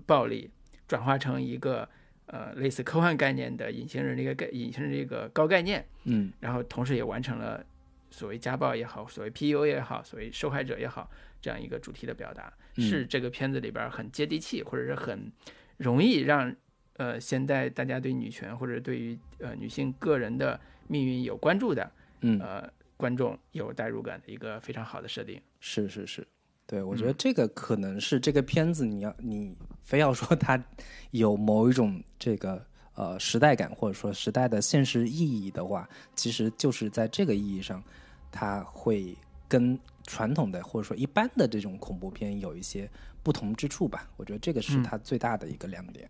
[0.05, 0.49] 暴力
[0.87, 1.87] 转化成一个
[2.25, 6.31] 呃类似科幻概念的隐形人这个概隐形人这个高概念，嗯。
[6.39, 7.65] 然后同时也完成了
[8.11, 11.09] 所谓家暴也好，所谓 PU 也好，所谓受害者也好，
[11.41, 12.81] 这样一个主题的表达，嗯。
[12.83, 15.31] 是这个片子里边很接地气，或者是很
[15.77, 16.55] 容易让
[16.97, 22.39] 呃现在大家对女权或者对于呃女性个人的命运有关注的嗯。
[22.39, 25.41] 呃观众有代入感的一个非常好的设定。
[25.61, 26.27] 是是是，
[26.69, 30.63] 对我觉嗯得这个可能是这个片子，你要你非要说 它
[31.09, 37.83] 有某一种这个呃时代感，或者说时代的现实意义的话，其实就是在这个意义上，
[38.31, 42.87] 它会跟传统的或者说一般的这种恐怖片有一些
[43.23, 44.07] 不同之处吧。
[44.15, 46.07] 我觉得这个是嗯它最大的一个亮点。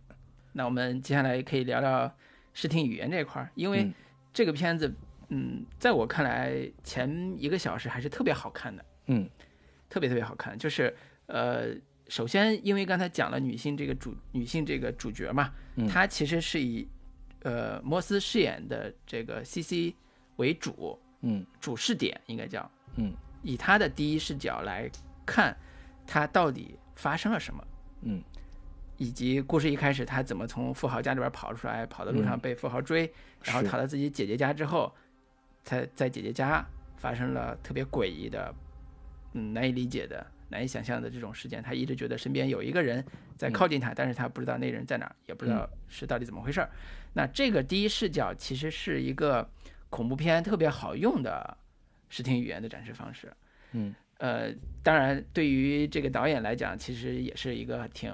[0.52, 2.12] 那我们接下来可以聊聊
[2.52, 3.94] 视听语言这块儿，因为嗯
[4.30, 4.92] 这个片子，
[5.28, 8.84] 嗯，在我看来前一个小时还是特别好看的。
[9.06, 9.26] 嗯
[9.90, 10.56] 特别特别好看。
[10.56, 11.74] 就是呃，
[12.08, 16.88] 首先因为刚才讲了女性这个主女性这个主角嘛，嗯她其实是以
[17.42, 19.94] 呃摩斯饰演的这个 CC
[20.36, 24.90] 为主嗯主视点，应该叫嗯以她的第一视角来
[25.26, 25.54] 看，
[26.06, 27.62] 她到底发生了什么。
[28.02, 28.22] 嗯
[28.96, 33.10] 以及故事一开始，她怎么从富豪家里边跑出来，跑到路上嗯被富豪追，
[33.42, 34.94] 然后是逃到自己姐姐家之后，
[35.64, 36.62] 才在姐姐家
[36.98, 38.54] 发生了特别诡异的、
[39.32, 41.62] 嗯难以理解的、难以想象的这种事件。
[41.62, 43.04] 他一直觉得身边有一个人
[43.36, 46.70] 在靠近他，但是他不知道那人在哪儿，也不知道是到底怎么回事儿。
[47.12, 49.48] 那这个第一视角其实是一个
[49.88, 51.56] 恐怖片特别好用的
[52.08, 53.32] 视听语言的展示方式。
[53.72, 58.12] 嗯呃，当然，对于这个导演来讲，其实也是一个挺，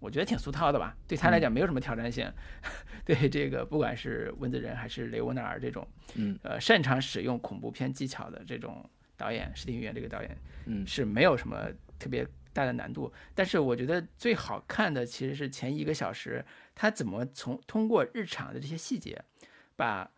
[0.00, 0.96] 我觉得挺俗套的吧。
[1.06, 2.28] 对他来讲，没有什么挑战性。
[3.06, 8.84] 对这个，不管是温子仁还是雷欧纳尔这种，嗯呃，擅长使用恐怖片技巧的这种
[9.18, 13.12] 导演，视听语言这个导演嗯是没有什么特别大的难度。
[13.34, 16.42] 但是我觉得最好看的其实是前一个小时，
[16.74, 19.22] 他怎么从通过日常的这些细节，
[19.76, 20.10] 把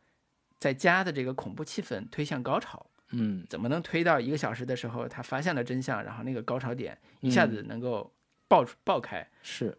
[0.58, 2.86] 在家的这个恐怖气氛推向高潮。
[3.12, 8.12] 嗯怎么能推到一个小时的时候，他发现了真相，然后那个高潮点一下嗯子能够
[8.46, 9.26] 爆出爆开？
[9.42, 9.76] 是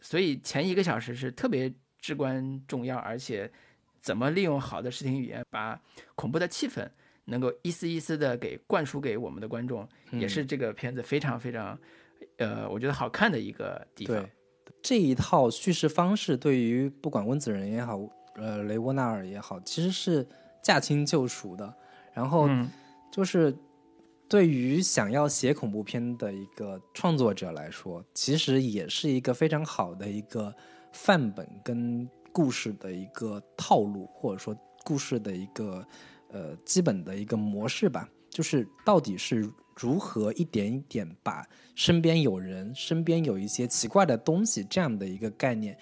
[0.00, 3.52] 所以前一个小时是特别至关重要，而且
[4.00, 5.78] 怎么利用好的视听语言，把
[6.14, 6.88] 恐怖的气氛
[7.30, 11.78] 能够一丝一丝的给灌输给我们的观众，也嗯是这个片子非常非常，
[12.36, 14.30] 呃，我觉得好看的一个地方对。
[14.82, 17.98] 这一套叙事方式，对于不管温子仁也好，
[18.34, 20.26] 呃，雷沃纳尔也好，其实是
[20.62, 21.74] 驾轻就熟的。
[22.12, 22.68] 然后嗯
[23.12, 23.54] 就是
[24.28, 30.54] 对于想要写恐怖片的一个创作者来说，其实也是一个非常好的一个
[30.92, 35.84] 范本跟故事的一个套路，或者说故事的一个
[36.32, 38.08] 呃基本的一个模式吧。
[38.28, 45.76] 就是到底是如何一点一点把身边有人、身边有一些奇怪的东西这样的一个概念，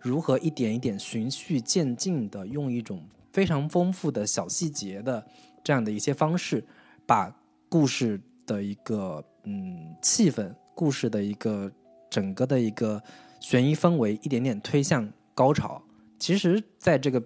[0.00, 5.24] 如何一点一点循序渐进的用一种非常丰富的小细节的
[5.62, 6.64] 这样的一些方式，
[7.06, 7.32] 把
[7.68, 11.70] 故事的一个嗯气氛、故事的一个
[12.10, 13.00] 整个的一个
[13.38, 15.80] 悬疑氛围一点点推向高潮。
[16.18, 17.22] 其实，在这个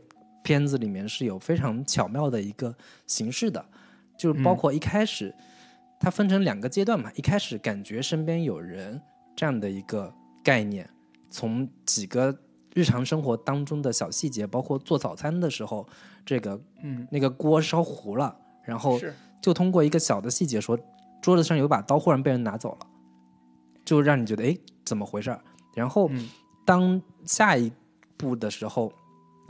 [0.46, 2.72] 片子里面是有非常巧妙的一个
[3.04, 3.66] 形式的，
[4.16, 5.34] 就是包括一开始、
[5.98, 9.02] 它分成两个阶段嘛，一开始感觉身边有人
[9.34, 10.88] 这样的一个概念，
[11.30, 12.32] 从几个
[12.74, 15.84] 日常生活当中的小细节，包括做早餐的时候，
[16.24, 19.12] 这个嗯，那个锅烧糊了，然后是。
[19.42, 20.78] 就通过一个小的细节说，
[21.20, 22.86] 桌子上有把刀忽然被人拿走了，
[23.84, 25.40] 就让你觉得哎怎么回事儿？
[25.74, 26.28] 然后嗯。
[26.66, 27.70] 当下一
[28.16, 28.92] 步的时候，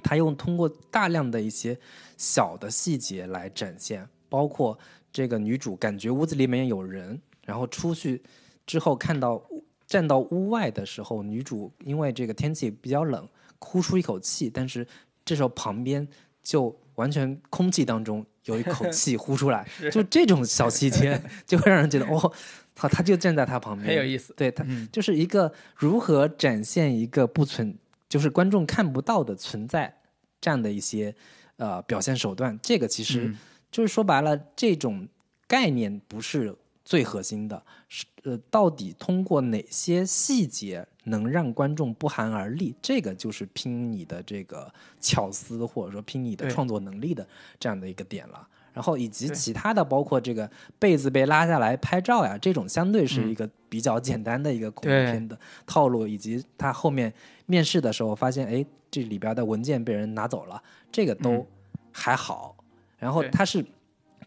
[0.06, 1.76] 他用通过大量的一些
[2.16, 4.78] 小的细节来展现，包括
[5.12, 8.22] 这个女主感觉屋子里面有人，然后出去
[8.64, 9.42] 之后看到
[9.84, 14.86] 站到屋外的时候，女主因为这个天气比较冷，呼出一口气，但是
[15.24, 16.06] 这时候旁边
[16.42, 22.32] 就完全空气当中有一口气呼出来， 就这种小细节就会让人觉得哦，
[22.76, 24.32] 操，他就站在他旁边，很有意思。
[24.36, 24.88] 对他嗯。
[24.92, 27.76] 就是一个如何展现一个不存，
[28.08, 29.95] 就是观众看不到的存在
[30.40, 31.14] 这样的一些
[31.56, 32.58] 呃表现手段。
[32.62, 33.38] 这个其实嗯
[33.70, 35.06] 就是说白了，这种
[35.46, 42.74] 概念不是最核心的，是呃，到底通过哪些细节能让观众不寒而栗？
[42.80, 47.26] 这个就是拼你的这个巧思，或者说拼你的创作能力的
[47.58, 48.48] 这样的一个点了。
[48.72, 57.12] 然后以及其他的，包括这个被子被拉下来拍照呀，这种相对是嗯一个比较简单的一个恐怖片的套路，以及它后面
[57.46, 61.46] 面试的时候发现，哎，这里边的文件被人拿走了，这个都嗯
[61.92, 62.56] 还好。
[62.98, 63.64] 然后对他是，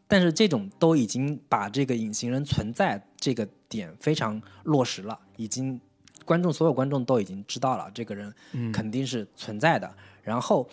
[0.07, 5.79] 但是这种都已经把这个隐形人存在这个点非常落实了，已经
[6.23, 9.91] 观众所有观众都已经知道了这个人嗯肯定是存在的。
[10.21, 10.67] 然后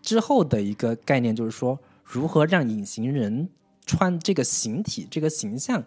[0.00, 3.48] 之后的一个概念就是说，如何让隐形人
[3.84, 5.82] 穿这个形体、这个形象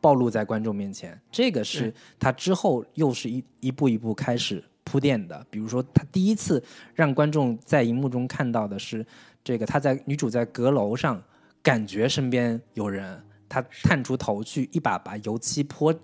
[0.00, 4.62] 暴露在观众面前，这个是他之后又是一一步一步开始
[4.94, 5.44] 铺垫的。
[5.50, 6.62] 比如说，他第一次
[6.94, 9.04] 让观众在荧幕中看到的是
[9.42, 11.20] 这个，他在女主在阁楼上
[11.60, 13.20] 感觉身边有人。
[13.46, 15.94] 他探出头去，一把把油漆泼，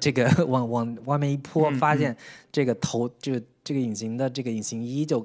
[0.00, 2.16] 这个往往外面一泼，嗯发现
[2.50, 5.24] 这个头就这个隐形的这个隐形衣就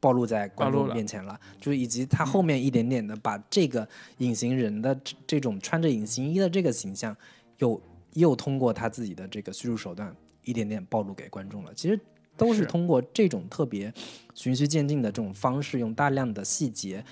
[0.00, 3.86] 暴露在观众面前了，就是以及他后面一点点的把这个
[4.18, 7.14] 隐形人的这这种穿着隐形衣的这个形象，
[7.58, 7.78] 又
[8.14, 11.74] 又通过他自己的这个叙述手段一点点暴露给观众了。
[11.74, 12.00] 其实
[12.36, 12.66] 都是是。
[12.66, 13.92] 通过这种特别
[14.34, 17.04] 循序渐进的这种方式，用大量的细节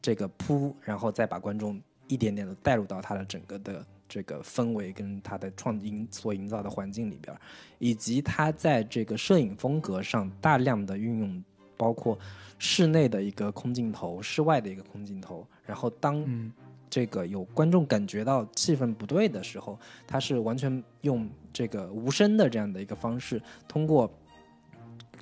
[0.00, 7.36] 这个铺，然后再把观众一点点的带入到他的整个的这个氛围跟他的创营所营造的环境里边，
[7.78, 11.44] 以及他在这个摄影风格上大量的运用，
[11.76, 12.18] 包括
[12.58, 16.52] 室内的一个空镜头、室外的一个空镜头，然后当嗯。
[16.88, 24.08] 这个有观众感觉到气氛不对的时候，他是完全用这个无声的这样的一个方式，通过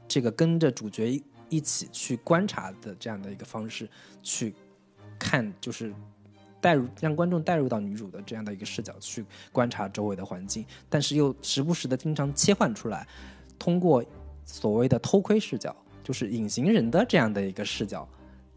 [0.06, 3.88] 这个跟着主角一一起去观察的这样的一个方式
[4.22, 4.54] 去
[5.18, 5.94] 看，就是
[6.60, 13.06] 带入让观众带入到女主的这样的一个视角去观察周围的环境，但是又时不时的经常切换出来，
[13.58, 14.04] 通过
[14.44, 18.08] 所谓的偷窥视角，就是隐形人的这样的一个视角，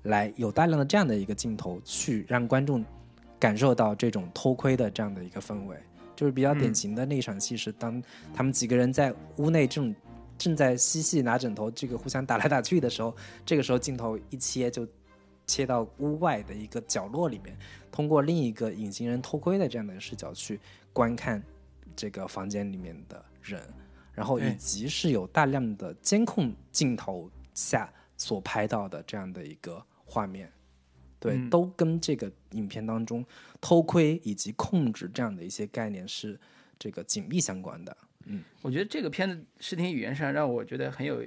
[0.03, 2.83] 来有大量的这样的一个镜头去让观众
[3.37, 5.77] 感受到这种偷窥的这样的一个氛围。
[6.15, 8.01] 就是比较典嗯型的那场戏是当
[8.33, 9.93] 他们几个人在屋内正
[10.37, 14.87] 正在嬉戏拿枕头，这个互相打来打去的时候，这个时候镜头一切就
[15.45, 17.57] 切到屋外的一个角落里面，
[17.91, 20.59] 通过另一个隐形人偷窥的这样的视角去
[20.93, 21.41] 观看
[21.95, 23.61] 这个房间里面的人，
[24.13, 30.51] 然后以及是有大量的监控镜头下所拍到的这样的一个画面。
[31.19, 33.25] 对，嗯都跟这个影片当中
[33.59, 36.39] 偷窥以及控制这样的一些概念是
[36.77, 37.97] 这个紧密相关的。
[38.61, 41.23] 我觉得这个片子视听语言上让我觉得很有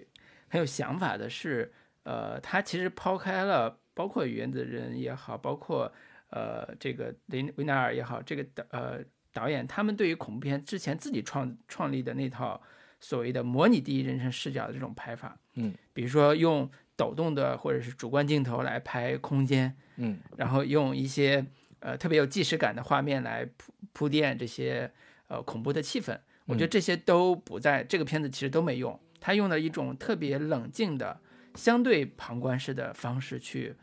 [0.48, 5.92] 很有想法的是，呃，它其实抛开了包括原子人也好，包括
[6.30, 8.98] 呃这个林维纳尔也好，这个导呃
[9.32, 12.60] 导演他们对于恐怖片之前自己创创立的那套
[12.98, 20.18] 所谓的模拟第一人称视角的这种拍法，嗯，比如说用抖动的或者是主观镜头来拍空间，嗯。
[20.36, 21.44] 然后用一些
[21.78, 24.90] 呃特别有即视感的画面来铺铺垫这些
[25.28, 26.18] 呃恐怖的气氛。
[26.50, 28.98] 我觉得这些都不在这个片子，其实都没用。
[29.20, 31.20] 他用了一种特别冷静的、
[31.54, 33.74] 相对旁观式的方式去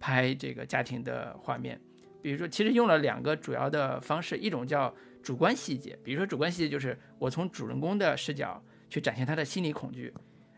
[0.00, 1.80] 拍这个家庭的画面。
[2.22, 10.12] 比如说，其实用了两个主要的方式，一种叫主观细节，比如说主观细节就是我从主人公的视角去展现他的心理恐惧。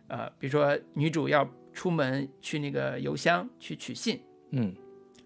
[0.09, 4.73] 呃，比如说女主要出门去那个邮箱去取信，嗯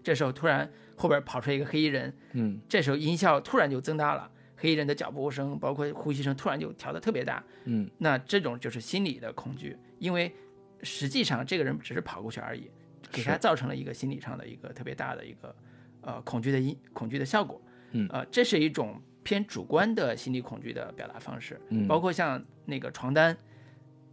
[0.01, 7.89] 这时候突然后边跑出来一个黑衣人，嗯这时候音效突然就增大了，黑衣人的脚步声包括呼吸声突然就调得特别大，嗯。
[7.97, 10.31] 那这种就是心理的恐惧，因为
[10.83, 12.69] 实际上这个人只是跑过去而已，
[13.11, 15.55] 给他造成了一个心理上的一个特别大的一个
[16.01, 17.59] 呃恐惧的因恐惧的效果，
[17.93, 18.07] 嗯。
[18.11, 21.87] 呃，这是一种偏主观的心理恐惧的表达方式，嗯。
[21.87, 23.35] 包括像那个床单，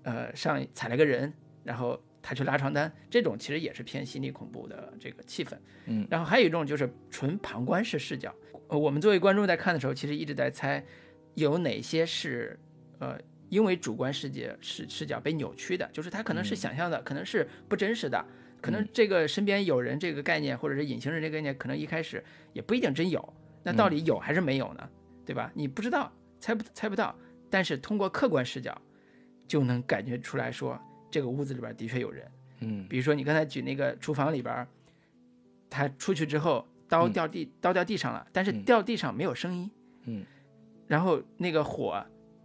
[0.04, 1.30] 呃，上踩了个人，
[1.62, 5.56] 然后他去拉床单，这种其实也是偏心理恐怖的这个气氛。
[5.86, 8.34] 嗯，然后还有一种就是纯旁观式视角，
[8.66, 10.84] 呃，我们作为观众在看的时候，其实一直在猜
[11.36, 12.60] 有哪些是
[12.98, 13.18] 呃
[13.48, 18.22] 因为主观世界视视角被扭曲的，就是他可能是想象的，可能是不真实的。
[18.60, 22.22] 可能这个身边有人这个概念，或者是隐形人这个概念，可能一开始
[22.52, 23.32] 也不一定真有。
[23.62, 24.86] 那到底有还是没有呢？
[25.24, 25.50] 对吧？
[25.54, 27.16] 你不知道，猜不猜不到。
[27.48, 28.78] 但是通过客观视角，
[29.46, 30.78] 就能感觉出来说
[31.10, 32.26] 这个屋子里边的确有人。
[32.60, 34.66] 嗯比如说你刚才举那个厨房里边，
[35.70, 39.70] 他出去之后刀嗯掉地、刀掉地上了，但是嗯掉地上没有声音。
[40.04, 40.24] 嗯
[40.86, 42.04] 然后那个火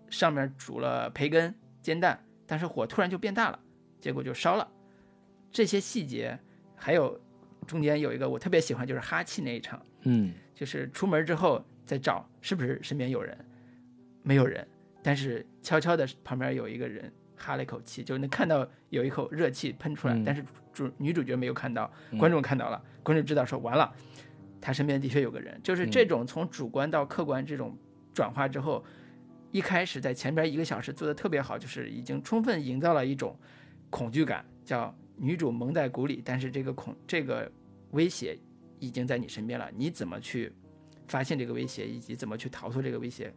[0.09, 3.59] 上面煮了培根煎蛋，但是火突然就变大了，
[3.99, 4.70] 结果就烧了。
[5.51, 6.38] 这些细节，
[6.76, 7.20] 还有
[7.66, 13.38] 中间有一个我特别喜欢，就是哈气那一场，嗯就是出门之后再找是不是身边有人，
[14.22, 14.68] 没有人，
[15.01, 17.11] 但是悄悄的旁边有一个人
[17.44, 20.24] 哈了一口气，就能看到有一口热气喷出来，嗯。
[20.24, 22.18] 但是主女主角没有看到，嗯。
[22.18, 23.94] 观众看到了，观众知道说完了，
[24.62, 27.78] 他身边的确有个人，就是这种从主观到客观这种
[28.14, 28.84] 转化之后，
[29.52, 33.38] 一开始在前边一个小时做的特别好，就是已经充分营造了一种
[33.89, 37.52] 恐惧感，叫女主蒙在鼓里，但是这个恐这个
[37.91, 38.38] 威胁
[38.80, 40.52] 已经在你身边了，你怎么去
[41.08, 43.32] 发现这个威胁，以及怎么去逃脱这个威胁，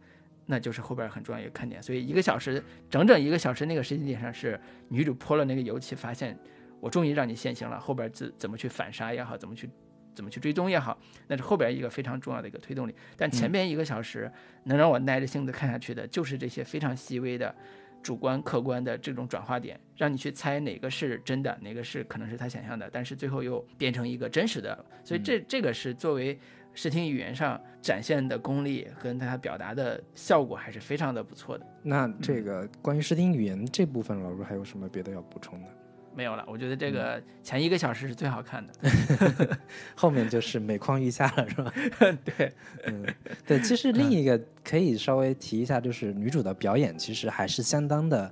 [0.47, 1.81] 那就是后边很重要一个看点。
[1.83, 6.35] 所以一个小时，整整一个小时那个时间点上是女主泼了那个油漆，发现
[6.79, 9.69] 我终于让你现形了，后边怎怎么去反杀也好，怎么去
[10.15, 12.95] 怎么去追踪也好，那是后边一个非常重要的一个推动力。
[13.15, 14.31] 但前边一个小时
[14.63, 17.55] 能让我耐着性子看下去的，就是这些非常细微的。
[18.03, 24.85] 主观、客观的这种转化点，让你去猜哪个是真的，哪个是可能是他想象的，但是最后又变成一个真实的。
[25.03, 26.39] 所以这这个是作为
[26.77, 31.65] 视听语言上展现的功力跟他表达的效果，还是非常的不错的。
[31.81, 35.67] 那这个关于视听语言这部分，老师还有什么别的要补充的？
[36.13, 38.73] 没有了，我觉得这个前一个小时是最好看的。
[39.95, 41.73] 后面就是每况愈下了，是吧？
[42.23, 42.53] 对，
[42.85, 43.03] 嗯，
[43.47, 43.59] 对。
[43.61, 48.31] 其实另一个可以稍微提一下，就是女主的表演其实还是相当的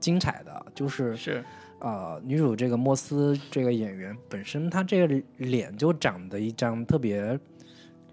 [0.00, 0.66] 精彩的。
[0.74, 1.44] 就是是，
[1.80, 7.38] 呃，女主这个莫斯这个演员本身，她这个脸就长得一张特别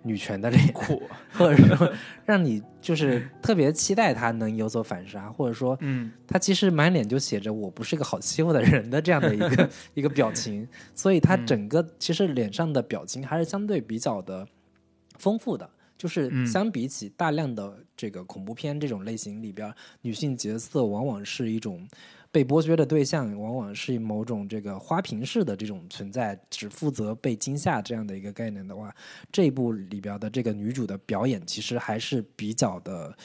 [0.04, 1.02] 女权的脸，苦，
[1.34, 1.92] 或者说
[2.26, 11.46] 让你就是特别期待她能有所反杀，或者说嗯，他其实满脸就写着“我不是个好欺负的人”的这样的一个 一个表情，所以他嗯。
[11.46, 14.48] 整个其实脸上的表情还是相对比较的
[15.18, 15.70] 丰富的。
[15.98, 16.48] 就是嗯。
[16.48, 19.72] 相比起大量的这个恐怖片这种类型里边，
[20.02, 21.88] 女性角色往往是一种
[22.32, 28.94] 被剥削的对象，往往是某种这个花瓶式的这种存在，只负责被惊吓这样的一个概念的话，
[29.32, 33.16] 这一部里边的这个女主的表演其实还是比较的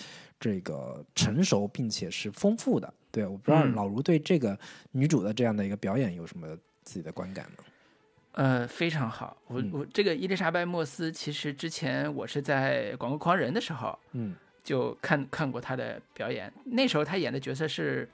[0.41, 2.93] 这个成熟，并且是丰富的。
[3.13, 4.59] 对，我不知道嗯老卢对这个
[4.91, 6.49] 女主的这样的一个表演有什么
[6.83, 7.65] 自己的观感呢？
[8.33, 9.35] 呃，非常好。
[9.47, 18.07] 我嗯我这个伊丽莎白·莫斯，其实之前我是在《广告狂人》的时候嗯就看看过她的表演，那时候她演的角色是，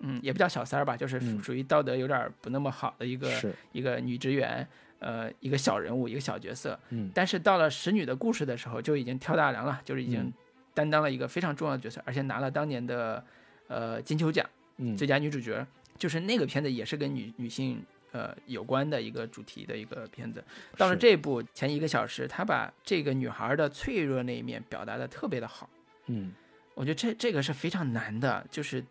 [0.00, 4.66] 嗯，也不叫小三儿吧，就是嗯属于道德有点儿不那么好的一个是，一个女职员，
[4.98, 6.78] 呃，一个小人物，一个小角色。
[6.90, 10.32] 嗯但是到了《使女的故事》的时候，就已经挑大梁了，就是已经嗯
[10.74, 13.24] 担当了一个非常重要的角色，而且拿了当年的
[13.68, 14.44] 呃金球奖
[14.78, 15.66] 嗯最佳女主角。
[15.96, 17.80] 就是那个片子也是跟女女性
[18.10, 20.42] 呃有关的一个主题的一个片子。
[20.76, 25.70] 到了是这部前一个小时，他把这个女孩的脆弱那一面表达的特别的好。
[26.08, 26.32] 嗯
[26.74, 28.84] 我觉得这这个是非常难的，就是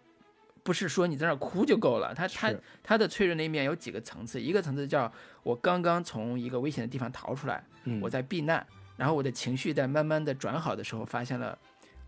[0.64, 5.12] 不是说你在那儿哭就够了，他他他的脆弱那一面有几个层次，一个层次叫
[5.44, 11.58] 我刚刚从一个危险的地方逃出来，嗯我在避难，然后我的情绪在慢慢的转好的时候，发现了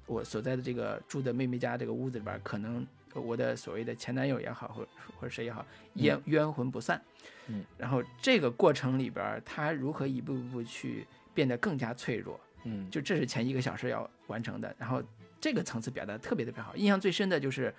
[0.05, 4.87] 我所在的这个住的妹妹家这个屋子里边，可能我的所谓的前男友也好，或
[5.19, 7.01] 或者谁也好，冤冤魂不散。
[7.47, 14.75] 嗯，然后这个过程里边，他如何一步一步去变得更加脆弱，嗯就这是前一个小时要完成的。
[14.79, 15.03] 然后
[15.39, 17.73] 这个层次表达特别特别好，印象最深的就是，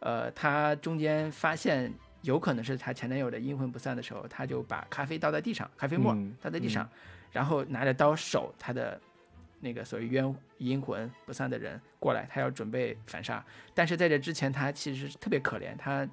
[0.00, 1.92] 呃，她中间发现
[2.22, 6.88] 有可能是她前男友的阴魂不散的时候，她就把咖啡倒在地上，咖啡沫嗯倒在地上，
[7.32, 9.00] 然后拿着刀守她的
[9.60, 13.44] 那个所谓冤阴魂不散的人过来，她要准备反杀。
[13.74, 16.08] 但是在这之前，她其实特别可怜，她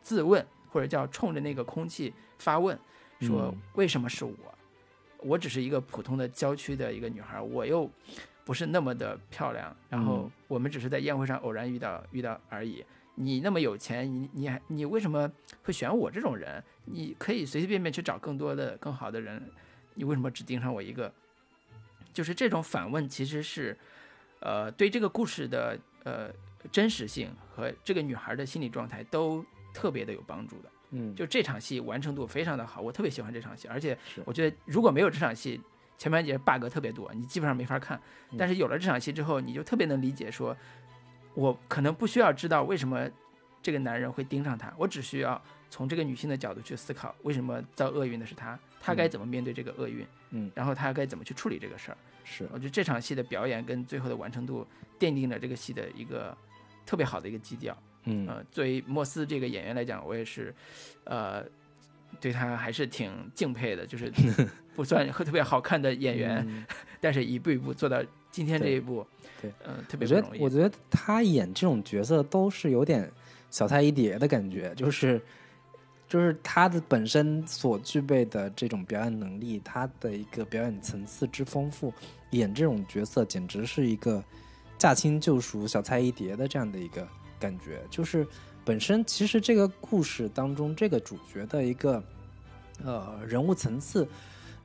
[0.00, 2.78] 自问或者叫冲着那个空气发问，
[3.20, 4.34] 说嗯为什么是我？
[5.18, 7.90] 我只是一个普通的郊区的一个女孩，我又
[8.44, 12.84] 不是那么的漂亮，然后嗯我们只是在宴会上偶然遇到遇到而已。
[13.14, 15.30] 你那么有钱，你你还你为什么
[15.62, 16.62] 会选我这种人？
[16.84, 19.42] 你可以随随便便去找更多的更好的人，
[19.94, 21.12] 你为什么只盯上我一个？
[22.12, 23.76] 就是这种反问，其实是，
[24.40, 26.30] 呃，对这个故事的呃
[26.70, 30.70] 真实性和这个女孩的心理状态都特别的有帮助的。
[30.90, 35.60] 嗯就这场戏完成度非常的好，我特别喜欢这场戏，而且我觉得如果没有这场戏，
[35.98, 38.00] 前半节 bug 特别多，你基本上没法看。
[38.30, 40.56] 嗯但是有了这场戏之后，你就特别能理解说，
[41.34, 43.08] 我可能不需要知道为什么
[43.62, 51.98] 这个男人会盯上她，我只需要从这个女性的角度去思考，为什么遭厄运的是她，她该怎么面对这个厄运，嗯然后她该怎么去处理这个事儿。
[52.24, 54.66] 是我觉得这场戏的表演跟最后的完成度
[54.98, 56.36] 奠定了这个戏的一个
[56.86, 57.76] 特别好的一个基调。
[58.04, 60.54] 嗯呃，作为莫斯这个演员来讲，我也是，
[61.04, 61.44] 呃，
[62.20, 64.12] 对他还是挺敬佩的，就是
[64.74, 66.64] 不算特别好看的演员，嗯
[67.00, 69.06] 但是一步一步做到今天这一步，
[69.40, 70.40] 对，嗯、特别不容易。
[70.40, 73.10] 我觉得他演这种角色都是有点
[73.50, 75.20] 小菜一碟的感觉，就是
[76.08, 81.92] 就是他的本身所具备的这种表演能力，他的一个表演层次之丰富，
[82.30, 84.22] 演这种角色简直是一个
[84.76, 87.06] 驾轻就熟、小菜一碟的这样的一个
[87.38, 87.80] 感觉。
[87.88, 88.26] 就是
[88.64, 92.02] 本身其实这个故事当中，这个主角的一个
[92.84, 94.06] 呃人物层次。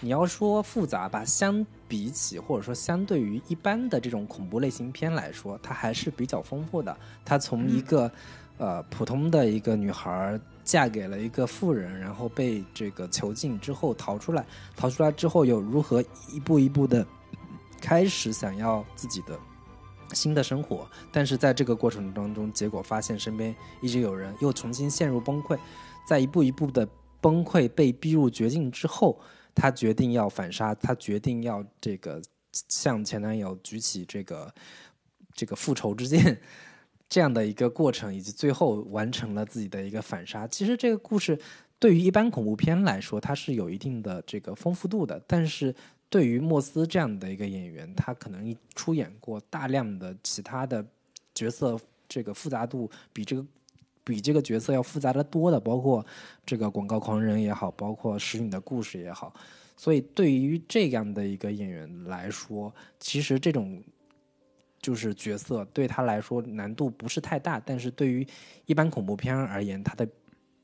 [0.02, 6.98] 你要说复杂吧，相比起或者说相对于一般的这种恐怖类型片来说，它还是比较丰富的。
[7.26, 8.10] 它从一个、
[8.58, 14.46] 呃普通的一个女孩嫁给了一个富人，然后被这个囚禁之后逃出来，
[14.78, 17.06] 逃出来之后又如何一步一步的
[17.82, 19.38] 开始想要自己的
[20.14, 25.58] 新的生活，但是在这个过程当中，结果发现身边一直有人，又重新陷入崩溃，
[26.08, 26.88] 在一步一步的
[27.22, 29.20] 崩溃被逼入绝境之后。
[29.56, 32.22] 他决定要反杀，他决定要这个
[32.70, 34.54] 向前男友举起这个
[35.34, 36.40] 这个复仇之剑，
[37.10, 40.48] 这样的一个过程，以及最后完成了自己的一个反杀。
[40.48, 41.38] 其实这个故事
[41.78, 45.76] 对于一般恐怖片来说，它是有一定的这个丰富度的，但是
[46.10, 50.86] 对于莫斯这样的一个演员，他可能出演过大量的其他的
[51.34, 53.46] 角色，这个复杂度比这个。
[54.02, 56.04] 比这个角色要复杂的多的，包括
[56.44, 59.32] 这个广告狂人也好，包括使女的故事也好，
[59.78, 63.84] 所以对于这样的一个演员来说，其实这种
[64.82, 68.26] 就是角色对他来说难度不是太大，但是对于
[68.66, 70.10] 一般恐怖片而言，他的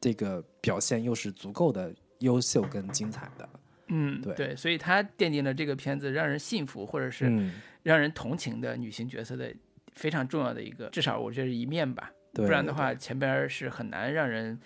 [0.01, 3.47] 这个表现又是足够的优秀跟精彩的。
[3.87, 9.53] 嗯，对所以他奠定了这个片子让人信服或者是嗯，让人同情的女性角色的
[9.93, 12.11] 非常重要的一个，至少我觉得是一面吧。
[12.33, 14.59] 对不然的话，前边是很难让人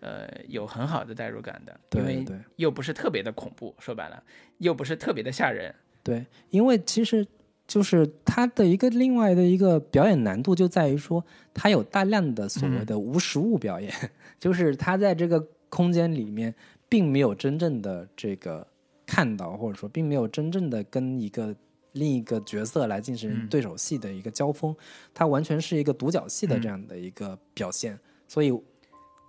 [0.00, 4.22] 呃有很好的代入感的，对因为对又不是特别的恐怖，说白了，
[4.58, 5.74] 又不是特别的吓人。
[6.02, 7.26] 对，因为其实
[7.66, 13.90] 就是他的一个另外的一个表演难度就在于说，他有大量的所谓的无实物表演，
[14.38, 16.54] 就是他在这个空间里面
[16.88, 18.66] 并没有真正的这个
[19.06, 21.54] 看到，或者说并没有真正的跟一个
[21.92, 24.74] 另一个角色来进行嗯对手戏的一个交锋，
[25.12, 28.52] 它完全是一个独角戏的嗯这样的一个表现，所以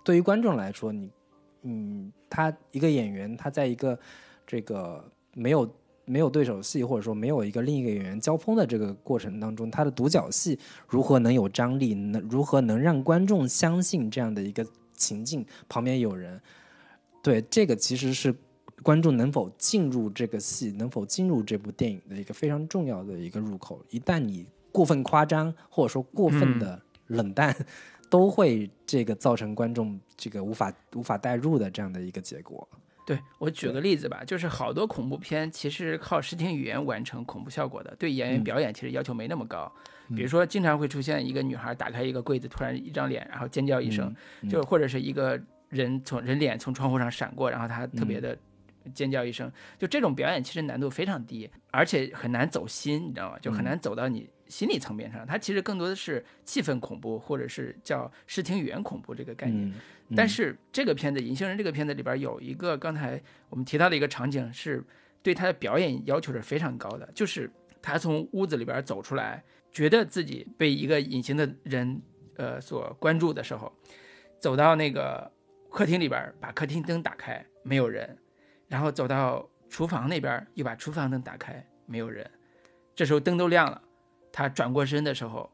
[0.04, 1.10] 对于观众来说，你
[1.62, 3.98] 嗯，他一个演员他在一个
[4.46, 5.04] 这个
[5.34, 5.70] 没有
[6.06, 10.58] 没有对手戏，或者说没有一个另一个演员交锋的这个过程当中，他的独角戏
[10.88, 16.40] 如何能有张力，能如何能让观众相信这样的一个情境旁边有人？
[17.22, 18.34] 对，这个其实是
[18.82, 23.84] 观众能否进入这个戏，能否进入这部电影的一个非常重要的一个入口。
[23.90, 27.54] 一旦你过分夸张，或者说过分的冷淡，
[28.08, 32.66] 都会这个造成观众这个无法无法代入的这样的一个结果。
[33.06, 39.70] 对我举个例子吧，就是好多恐怖片其实靠视听语言完成恐怖效果的，对演员嗯表演其实要求没那么高。
[40.14, 45.40] 比如说，经常会出现一个女孩打开一个柜子，突然一张脸，然后尖叫一声，嗯就或者是一个
[45.70, 48.36] 人从人脸从窗户上闪过，然后他特别的
[48.94, 53.38] 尖叫一声，就这种表演其实难度非常低，而且很难走心，你知道吗？
[53.40, 55.26] 就很难走到你心理层面上。
[55.26, 59.68] 它其实更多的是气氛恐怖，或者是叫视听语言恐怖这个概念。
[60.08, 64.82] 嗯，但是这个片子《隐形人》这个片子里边有一个刚才我们提到的一个场景，是
[65.22, 67.50] 对他的表演要求是非常高的，就是
[67.82, 72.00] 他从屋子里边走出来，觉得自己被一个隐形的人
[72.36, 73.70] 呃所关注的时候，
[74.40, 75.30] 走到那个
[75.70, 78.16] 客厅里边，把客厅灯打开，没有人，
[78.68, 82.28] 然后走到厨房那边，又把厨房灯打开，没有人，
[82.94, 83.80] 这时候灯都亮了，
[84.32, 85.50] 他转过身的时候，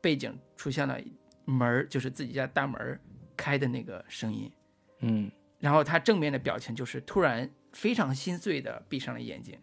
[0.00, 0.98] 背景出现了
[1.44, 3.00] 门儿，就是自己家大门
[3.36, 4.52] 开的那个声音，
[5.00, 9.58] 嗯然后他正面的表情就是突然非常心碎的闭上了眼睛，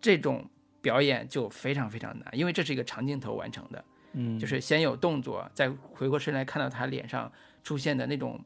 [0.00, 0.48] 这种
[0.80, 7.30] 表演就非常非常难，因为这是一个长镜头完成的，嗯，就是先有动作，再回过身来看到他脸上
[7.64, 8.40] 出现的那种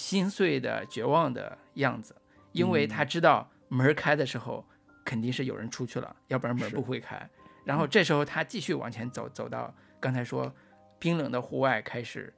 [0.00, 2.16] 心碎的绝望的样子，
[2.52, 4.64] 因为他知道门儿开的时候
[5.04, 7.28] 肯定是有人出去了，要不然门儿不会开。
[7.64, 10.50] 然后这时候他继续往前走，走到刚才说
[10.98, 12.32] 冰冷的户外开始，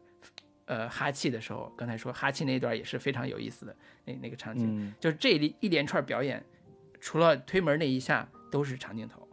[0.64, 4.94] 呃哈气的时候，刚才说哈气那一段也是非常有意思的那那个场景，嗯。
[4.98, 6.44] 就是这一一连串表演，
[7.00, 9.26] 除了推门那一下都是长镜头，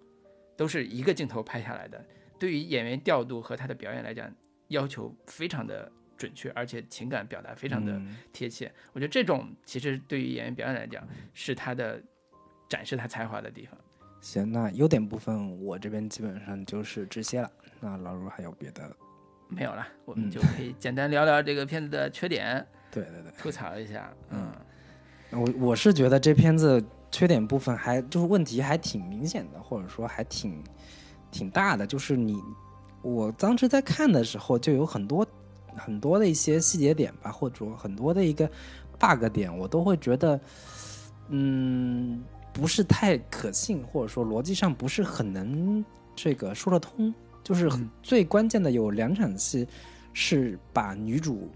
[0.55, 2.05] 都是一个镜头拍下来的。
[2.38, 4.32] 对于演员调度和他的表演来讲，
[4.67, 8.70] 要求非常的准确，而且情感表达非常的嗯贴切。
[8.91, 11.01] 我觉得这种其实对于演员表演来讲，
[11.34, 11.99] 是他的
[12.67, 13.80] 展示他才华的地方。
[14.20, 17.49] 行，那优点部分我这边基本上就是这些了。
[17.80, 18.93] 那老卢还有别的
[19.47, 23.32] 没有了，我们嗯就可以简单聊聊这个片子的缺点，对对对。
[23.38, 24.13] 吐槽一下。
[24.32, 24.51] 嗯
[25.32, 30.61] 我我是觉得这片子缺点部分还就是问题还挺明显的，或者说还挺
[31.32, 31.88] 挺大的。
[31.88, 32.41] 就是你
[33.01, 35.26] 我当时在看的时候，就有很多
[35.80, 38.45] 很多的一些细节点吧，或者说很多的一个
[38.99, 40.39] bug 点，我都会觉得，
[41.30, 42.21] 嗯，
[42.53, 45.84] 不是太可信，或者说逻辑上不是很能
[46.15, 47.13] 这个说得通。
[47.41, 49.67] 就是嗯最关键的有两场戏
[50.13, 51.49] 是把女主。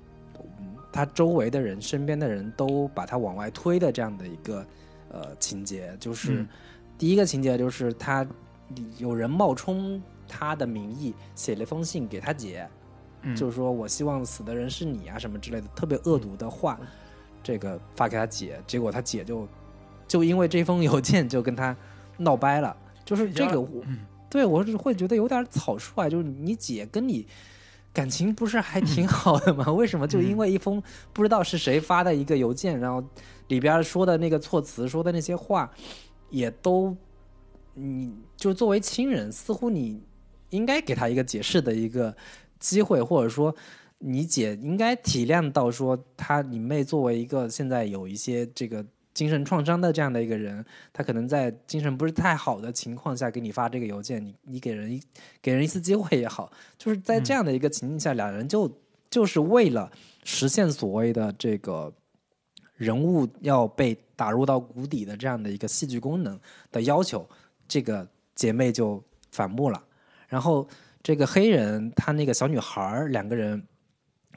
[0.60, 4.66] 嗯她周围的人、身边的人都把她往外推的这样的一个
[5.10, 6.48] 呃情节，就是、嗯
[6.98, 8.26] 第一个情节就是她
[8.98, 12.68] 有人冒充她的名义写了一封信给她姐，
[13.24, 16.80] 嗯，就是说我希望死的人是你啊什么之类的特别恶毒的话，
[17.42, 19.48] 这个发给他姐，结果他姐就
[20.08, 21.76] 就因为这封邮件就跟他
[22.18, 24.00] 闹掰了，就是这个我嗯。
[24.30, 27.24] 对我是会觉得有点草率，就是你姐跟你
[27.94, 29.72] 感情不是还挺好的吗？
[29.72, 30.82] 为什么就因为一封
[31.14, 33.08] 不知道是谁发的一个邮件，然后
[33.50, 35.72] 里边说的那个措辞、说的那些话，
[36.32, 36.98] 也都
[37.76, 40.02] 你就作为亲人，似乎你
[40.50, 42.18] 应该给他一个解释的一个
[42.64, 43.54] 机会，或者说
[44.00, 48.84] 你姐应该体谅到说她你妹作为一个现在有一些这个
[49.14, 55.02] 精神创伤的这样的一个人，她可能在精神不是太好的情况下给你发这个邮件，你你给人一
[55.42, 58.72] 给人一次机会也好，就是在这样的一个情境下，两人就
[59.12, 59.92] 就是为了
[60.24, 61.94] 实现所谓的这个
[62.76, 66.40] 人物要被打入到谷底的这样的一个戏剧功能
[66.72, 67.28] 的要求，
[67.68, 69.84] 这个姐妹就反目了。
[70.28, 70.68] 然后
[71.04, 73.62] 这个黑人他那个小女孩儿两个人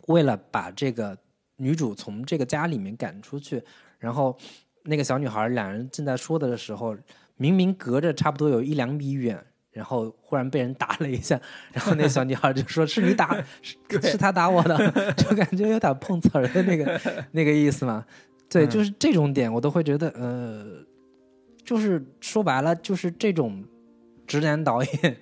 [0.08, 1.16] 为了把这个
[1.56, 3.62] 女主从这个家里面赶出去，
[3.98, 4.36] 然后
[4.82, 6.94] 那个小女孩儿两人正在说的时候，
[7.36, 9.42] 明明隔着差不多有一两米远。
[9.70, 11.38] 然后忽然被人打了一下，
[11.70, 14.74] 然后那小女孩就说：“是你打，是是他打我的。
[15.18, 16.98] ”就感觉有点碰瓷儿的那个
[17.32, 18.02] 那个意思嘛。
[18.48, 20.82] 对，嗯就是这种点，我都会觉得，呃，
[21.62, 23.62] 就是说白了，就是这种
[24.26, 25.16] 直男导演，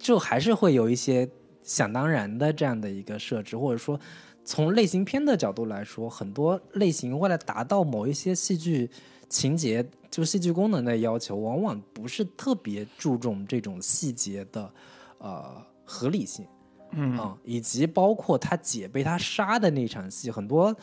[0.00, 1.28] 就还是会有一些
[1.62, 4.00] 想当然的这样的一个设置，或者说
[4.44, 8.90] 从类型片的角度来说，很多类型为了达到某一些戏剧
[9.28, 14.72] 情节，就戏剧功能的要求，往往不是特别注重这种细节的
[15.18, 16.46] 呃合理性。
[16.92, 20.74] 嗯啊、以及包括他姐被他杀的那场戏，很多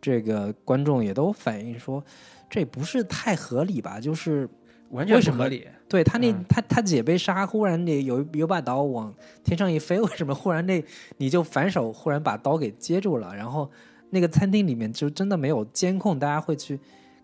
[0.00, 2.00] 这个观众也都反映说，
[2.48, 3.98] 这不是太合理吧？
[3.98, 4.48] 就是
[4.90, 5.66] 完全不合理。
[5.88, 9.14] 对他那、嗯他他姐被杀，忽然那有有把刀往
[9.44, 10.82] 天上一飞，为什么忽然那
[11.16, 13.34] 你就反手忽然把刀给接住了？
[13.34, 13.70] 然后
[14.10, 16.78] 那个餐厅里面就真的没有监控，大家会去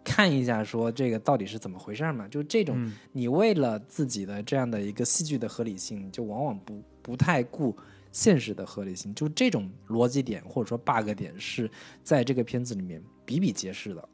[0.04, 2.28] 看一下说这个到底是怎么回事嘛？
[2.28, 7.76] 就这种嗯你为了自己的这样的一个戏剧的合理性，就往往不不太顾
[8.12, 11.68] 现实的合理性，就这种逻辑点或者说 bug 点是
[12.04, 14.08] 在这个片子里面比比皆是的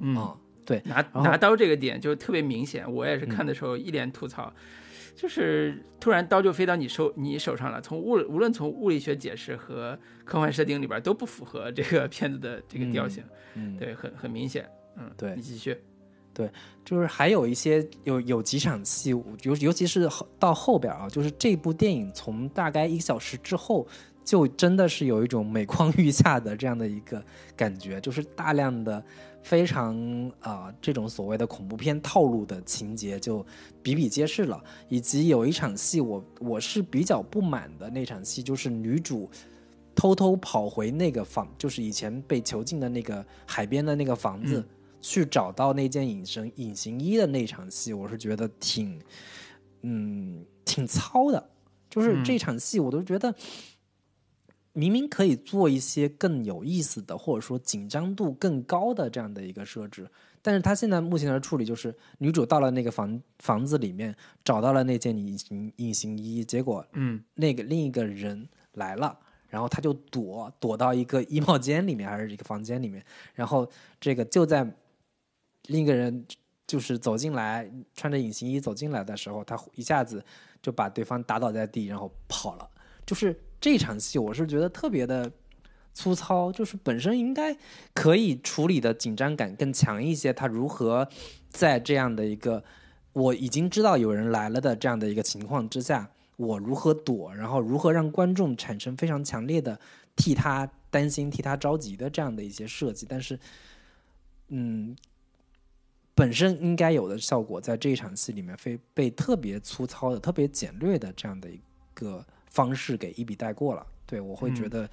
[0.00, 4.52] 嗯啊、对，拿拿刀这个点就特别明显，我也是看的时候一脸吐槽，
[5.14, 13.22] 就是突然刀就飞到你手你手上了，从物无论从物理学解释和科幻设定里边都不符合这个片子的这个调性，
[13.54, 15.76] 嗯，对，很很明显，嗯，对你继续，
[16.32, 16.50] 对
[16.84, 23.86] 就是还有一些有有几场戏，尤尤其是后到后边啊，就是这部电影从大概一个小时之后，
[24.24, 27.22] 就真的是有一种每况愈下的这样的一个
[27.54, 29.04] 感觉，就是大量的
[29.44, 29.96] 非常
[30.40, 33.46] 啊、这种所谓的恐怖片套路的情节就
[33.80, 39.30] 比比皆是了，以及有一场戏我我是比较不满的那场戏，就是女主。
[39.96, 44.68] 偷偷跑回那个房，就是以前被囚禁的那个海边的那个房子，嗯
[45.00, 48.98] 去找到那件隐身隐形衣的那场戏，我是觉得挺，
[49.82, 51.50] 嗯，挺糙的。
[51.88, 53.32] 就是嗯这场戏，我都觉得
[54.74, 60.06] 明明可以做一些更有意思的，或者说紧张度更高的这样的一个设置，
[60.42, 64.14] 但是他现在目前的处理就是，女主到了那个房房子里面，
[64.44, 69.16] 找到了那件隐形隐形衣，结果嗯那个另一个人来了，
[69.48, 73.70] 然后他就躲躲到一个衣帽间里面，还是一个房间里面，然后
[74.00, 74.68] 这个就在
[75.68, 76.26] 另一个人
[76.66, 80.24] 就是走进来，穿着隐形衣走进来的时候，他一下子
[80.60, 82.68] 就把对方打倒在地，然后跑了。
[83.06, 85.32] 就是这场戏，我是觉得特别的
[85.94, 87.56] 粗糙，就是本身应该
[87.94, 91.08] 可以处理的紧张感更强一些，他如何
[91.48, 92.62] 在这样的一个
[93.14, 99.80] 我已经知道有人来了的这样的一个情况之下，我如何躲，然后如何让观众产生非常强烈的
[100.14, 103.40] 替他担心、替他着急的这样的一些设计，但是，
[104.48, 104.94] 嗯，
[106.14, 111.58] 本身应该有的效果，在这一场戏里面非被特别粗糙的、特别简略的这样的一
[111.94, 112.22] 个
[112.54, 113.84] 方式给一笔带过了。
[114.06, 114.90] 对我会觉嗯得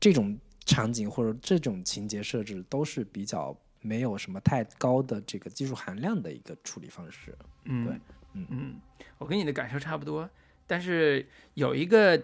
[0.00, 7.36] 这种场景或者这种情节设置都是比较没有什么太高的这个技术含量的一个处理方式。
[7.64, 7.94] 嗯，对
[8.34, 8.80] 嗯嗯，
[9.18, 10.28] 我跟你的感受差不多，
[10.66, 12.20] 但是有一个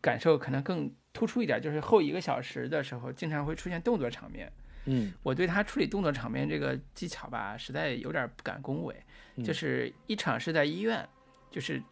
[0.00, 4.52] 感受可能更突出一点，就是后一个小时的时候，经常会出现动作场面。
[4.86, 8.94] 嗯我对他处理动作场面这个技巧吧，实在有点不敢恭维。
[9.36, 11.08] 嗯就是一场是在医院，
[11.50, 11.82] 就是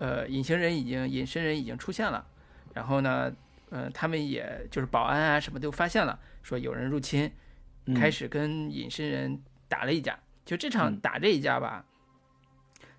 [0.00, 2.26] 呃隐形人已经隐身人已经出现了，
[2.74, 3.32] 然后呢，
[3.68, 7.30] 呃他们也就是保安啊什么都发现了，说有人入侵，
[7.84, 10.18] 嗯开始跟隐身人打了一架。
[10.44, 11.84] 就这场嗯打这一架吧，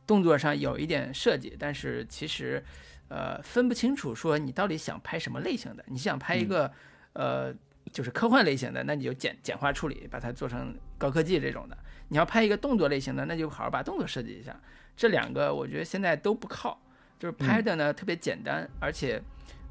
[0.08, 2.64] 动作上有一点设计，但是其实
[3.10, 5.84] 呃分不清楚说你到底想拍什么类型的。
[5.88, 6.72] 你想拍一个、
[7.14, 7.54] 呃
[7.92, 11.78] 就是科幻类型的，那你就简简化处理，把它做成高科技这种的。
[12.08, 14.58] 你要拍一个动作类型的，那就好好把动作设计一下。
[14.96, 16.80] 这两个我觉得现在都不靠，
[17.22, 19.22] 就是拍的呢、特别简单，而且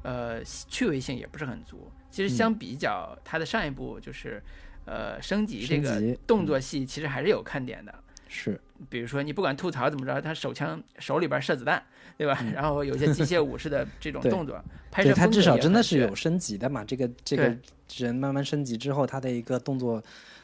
[0.03, 1.91] 呃趣味性也不是很足。
[2.09, 4.41] 其实相比较它的上一部就是
[4.85, 7.93] 呃升级这个动作戏，其实还是有看点的。
[8.29, 8.57] 是
[8.89, 11.83] 比如说你不管吐槽怎么着，他手枪手里边射子弹，
[12.17, 12.41] 对吧？
[12.55, 16.85] 然后有些机械武士的这种动作，拍摄对，它至少真的是有升级的嘛。
[16.85, 17.53] 这个这个
[17.97, 20.01] 人慢慢升级之后，他的一个动作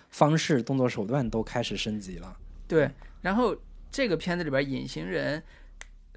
[0.10, 2.36] 方式、动作手段都开始升级了。
[2.68, 2.91] 对，
[3.22, 3.55] 然后
[3.89, 5.41] 这个片子里边隐形人，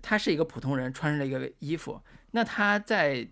[0.03, 3.27] 他是一个普通人，穿上了一个衣服，那他在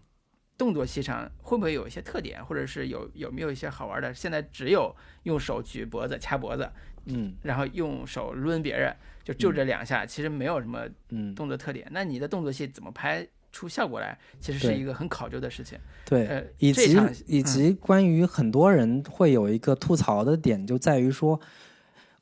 [0.57, 4.13] 动作戏上会不会有一些特点，或者是有有没有一些好玩的？
[4.13, 6.69] 现在只有用手举脖子掐脖子，
[7.07, 11.87] 嗯然后用手抡别人，就就这两下，其实没有什么嗯，动作特点。
[11.93, 15.79] 那你的动作戏怎么拍出效果来，其实是一个很考究的事情。
[16.05, 16.27] 对。
[16.27, 16.93] 呃，以及
[17.27, 21.41] 以嗯及关于很多人会有一个吐槽的点，就在于说，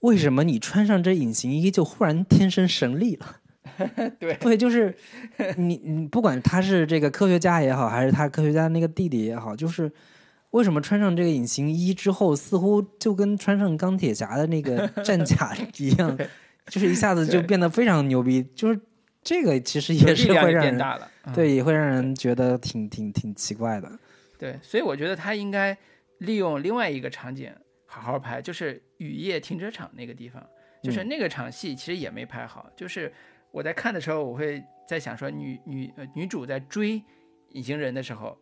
[0.01, 3.40] 为什么你穿上这隐形衣就忽然天生神力了？
[4.18, 4.95] 对对，就是
[5.57, 9.91] 你你不管他是这个科学家也好，还是他科学家那个弟弟也好，就是
[10.51, 16.16] 为什么穿上这个隐形衣之后，似乎就跟穿上钢铁侠的那个战甲一样，
[16.68, 18.43] 就是一下子就变得非常牛逼。
[18.55, 18.81] 就是
[19.22, 21.11] 这个其实也是会让人变大了。
[21.24, 23.91] 嗯对，也会让人觉得挺挺挺奇怪的。
[24.39, 25.77] 对，所以我觉得他应该
[26.18, 27.51] 利用另外一个场景
[27.85, 30.41] 好好拍，就是雨夜停车场那个地方，
[30.85, 32.70] 就是嗯那个场戏其实也没拍好。
[32.77, 33.12] 就是
[33.51, 37.03] 我在看的时候，我会在想说女女呃女主在追
[37.51, 38.38] 隐形人的时候，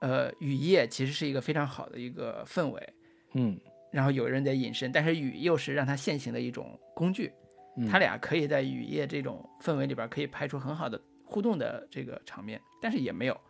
[0.00, 2.94] 呃，雨夜其实是一个非常好的一个氛围，
[3.34, 3.58] 嗯。
[3.92, 7.32] 然后有人在隐身，但是雨又是让他现行的一种工具，
[7.76, 7.88] 嗯。
[7.88, 13.40] 他俩可以在雨夜这种氛围里边可以拍出很好的互动的这个场面，但是也没有，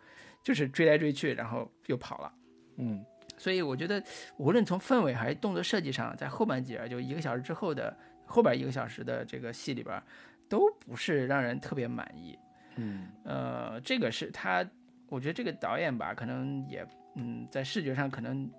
[0.42, 2.32] 就是追来追去，然后又跑了。
[2.76, 3.04] 嗯。
[3.36, 4.02] 所以我觉得，
[4.36, 7.96] 无论从氛围还是动作设计上，在后半截儿就一个小时之后的
[8.26, 10.02] 后边一个小时的这个戏里边儿，
[10.50, 12.38] 都不是让人特别满意。
[12.76, 13.08] 嗯。
[13.24, 14.62] 呃，这个是他，
[15.08, 18.50] 我觉得这个导演吧，可能也嗯，在视觉上可能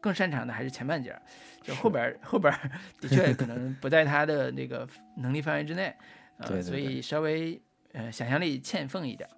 [0.00, 1.22] 更擅长的还是前半截儿，
[1.62, 2.70] 就后边儿 后边儿
[3.00, 5.94] 的确可能不在他的那个能力范围之内，
[6.38, 6.62] 呃，对对对。
[6.62, 7.60] 所以稍微
[7.92, 9.28] 呃想象力欠奉一点。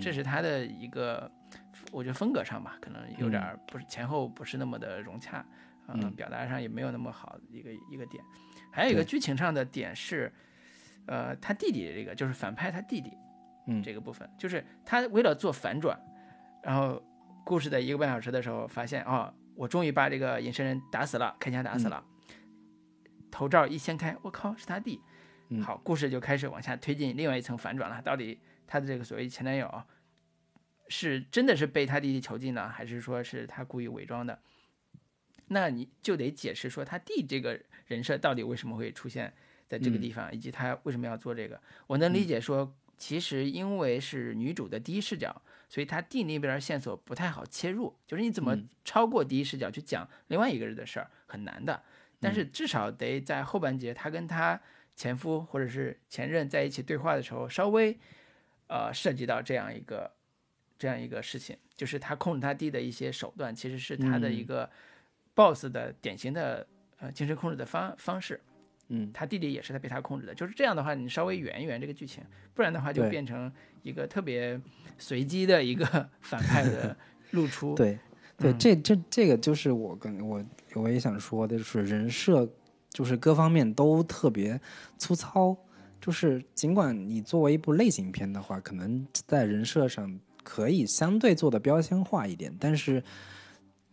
[0.00, 1.28] 这是他的一个，
[1.90, 5.38] 我觉得风格上吧，可能有点儿不是前后不是那么的融洽，
[5.86, 6.14] 呃嗯。
[6.14, 8.22] 表达上也没有那么好的一个一个点。
[8.70, 10.30] 还有一个剧情上的点是，
[11.06, 13.16] 呃，他弟弟这个就是反派他弟弟，
[13.66, 15.98] 嗯这个部分，就是他为了做反转，
[16.62, 17.02] 然后
[17.44, 22.04] 故事的一个半小时的时候，发现哦，我终于把这个隐身人打死了，开枪打死了。
[23.30, 25.00] 头罩一掀开，我靠，是他弟。
[25.48, 28.00] 嗯好，故事就开始往下推进另外一层反转了。
[28.02, 29.82] 到底他的这个所谓前男友
[30.88, 34.38] 是真的是被他弟弟囚禁呢，还是说是他故意伪装的？
[35.48, 39.34] 那你就得解释说他弟这个人设到底为什么会出现
[39.70, 41.58] 在这个嗯地方，以及他为什么要做这个。
[41.86, 51.80] 我能理解说，其实因为是女主的第一视角，所以他弟那边线索不太好切入，就是你怎么嗯超过第一视角去讲另外一个人的事儿很难的。
[52.18, 54.60] 但是至少得在后半节，她跟她
[54.96, 57.96] 前夫或者是前任在一起对话的时候，稍微
[58.66, 60.10] 呃涉及到这样一个
[60.76, 64.70] 这样一个事情，就是他控制他弟的一些手段，其实是他的一嗯个
[65.34, 66.66] boss 的典型的
[66.98, 68.40] 呃精神控制的方方式。
[68.90, 72.22] 嗯他弟弟也是在被他控制的，就是这样的话，你稍微圆一圆这个剧情，
[72.52, 73.50] 不然的话就变成
[73.82, 74.60] 一个特别
[74.98, 75.86] 随机的一个
[76.20, 76.96] 反派的
[77.32, 77.74] 露出。
[77.74, 77.98] 对
[78.36, 82.48] 对，嗯这这这个就是我跟我我也想说的，就是人设，
[82.90, 84.60] 就是各方面都特别
[84.98, 85.56] 粗糙。
[86.00, 93.04] 就是尽管你作为一部类型片的话，可能在人设上可以相对做的标签化一点，但是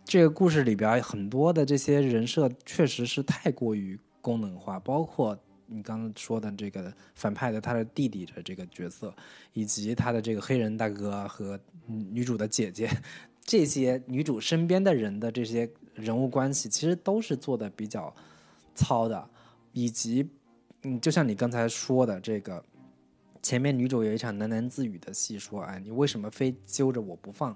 [0.05, 9.15] 这个故事里边很多的这些人设确实是太过于功能化，包括你刚刚说的这个反派的他的弟弟的这个角色，
[9.53, 12.89] 以及他的这个黑人大哥和女主的姐姐，
[13.41, 18.13] 这些女主身边的人的这些人物关系，其实都是做的比较
[18.75, 19.29] 糙的，
[19.71, 20.29] 以及
[20.83, 22.61] 嗯，就像你刚才说的这个。
[23.43, 27.55] 前面女主有一场喃喃自语的戏，说：“哎，你为什么非揪着我不放？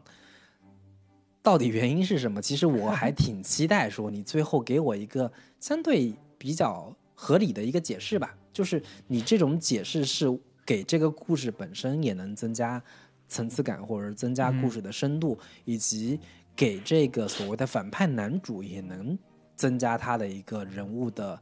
[1.41, 8.36] 到底原因是什么？”其实我还挺期待说你最后给我一个相对比较合理的一个解释吧。
[8.52, 10.26] 就是你这种解释是
[10.66, 12.82] 给这个故事本身也能增加
[13.28, 16.20] 层次感，或者增加故事的深度，以及
[16.56, 19.16] 给这个所谓的反派男主也能
[19.56, 21.39] 增加他的一个人物的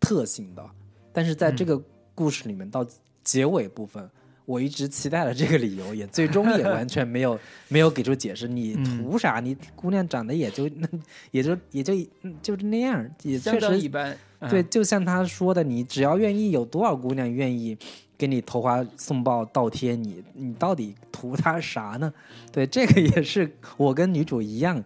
[0.00, 0.70] 特性的。
[1.12, 1.80] 但是在这个
[2.12, 2.84] 故事里面到。
[3.22, 4.10] 结尾部分，
[4.50, 7.38] 我一直期待的这个理由，也最终也完全没有
[7.68, 8.48] 没有给出解释。
[8.48, 9.38] 你图啥？
[9.38, 10.88] 你姑娘长得也就那，
[11.30, 11.94] 也就也就
[12.42, 14.16] 就是那样，也确实一般。
[14.48, 17.78] 对，就像他说的，你只要愿意，有多少姑娘愿意
[18.18, 20.20] 给你投花送报倒贴你？
[20.34, 22.12] 你到底图他啥呢？
[22.50, 24.82] 对，这个也是我跟女主一样。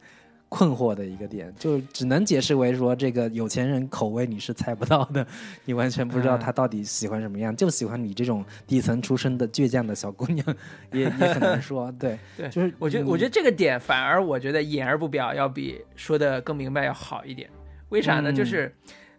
[0.55, 5.27] 困惑的一个点，就只能解释为说这个有钱人口味你是猜不到的，
[5.67, 10.47] 你完全不知道他到底喜欢什么样，就喜欢你这种底层出身的倔强的小姑娘，
[10.93, 11.91] 也也很难说。
[11.99, 17.51] 对对，就是我觉得我觉得这个点反而我觉得言而不表要比说的更明白要好一点。
[17.89, 18.33] 为啥呢？
[18.33, 18.73] 就是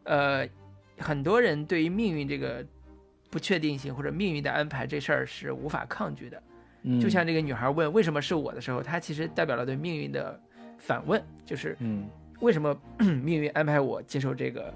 [0.03, 0.47] 呃，
[0.99, 2.65] 很多人对于命运这个
[3.29, 6.41] 不确定性或者命运的安排这事儿是无法抗拒的。
[7.01, 10.39] 就像这个女孩问为什么是我的时候，她其实代表了对命运的。
[10.85, 12.07] 反问就是，嗯，
[12.41, 14.71] 为什么 命运安排我接受这个，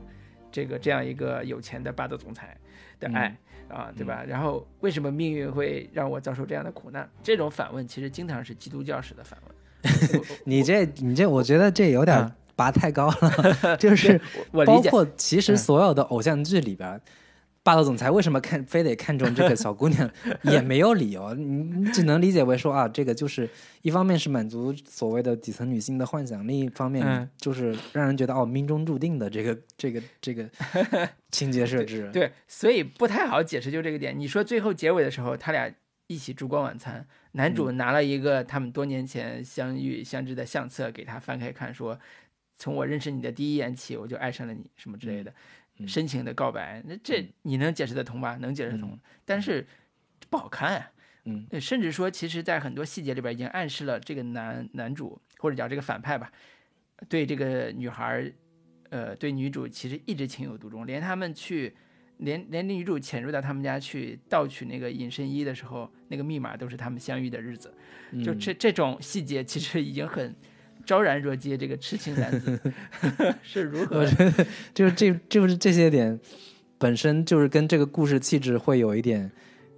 [0.51, 2.57] 这个这样一个有钱的霸道总裁
[2.99, 3.37] 的爱
[3.67, 4.23] 啊，对吧？
[4.27, 7.07] 然后为什么命运会让我遭受这样的苦难？
[7.21, 10.23] 这种反问其实经常是基督教式的反问。
[10.45, 14.19] 你这你这，我觉得这有点拔太高了， 就是
[14.51, 16.99] 包括其实所有的偶像剧里边。
[17.61, 20.09] 霸道总裁为什么看非得看中这个小姑娘，
[20.43, 23.47] 也没有理由，你你只能理解为说啊，这个就是
[23.81, 30.49] 一方面是满足所谓的底层女性的幻想，另一方面就是让人觉得哦命中注定的这个这个这个
[31.31, 32.09] 情节设置。
[32.11, 34.17] 对，所以不太好解释就这个点。
[34.17, 35.71] 你说最后结尾的时候，他俩
[36.07, 41.99] 一起烛光晚餐，男主拿了一个他们多年前相遇相知的相册给他翻开看，说
[42.57, 45.31] 从我认识你的第一眼起，我就爱上了你，什么之类的。
[45.87, 48.35] 深情的告白，那这你能解释得通吧？
[48.41, 49.65] 能解释通，但是
[50.29, 50.91] 不好看啊。
[51.25, 56.31] 嗯，甚至说，其实，在很多细节里边，已经暗示了这个男男主或者叫这个反派吧，
[57.07, 58.31] 对这个女孩，
[58.89, 60.87] 呃，对女主其实一直情有独钟。
[60.87, 61.75] 连他们去，
[62.17, 67.73] 连连女主潜入到他们家去盗取那个隐身衣的时候，那个密码都是他们相遇的日子。
[68.23, 70.35] 就这这种细节，其实已经很。
[70.89, 72.59] 昭然若揭，这个痴情男子
[73.43, 73.99] 是如何？
[73.99, 76.19] 我觉得就是这就是这些点
[76.79, 79.29] 本身就是跟这个故事气质会有一点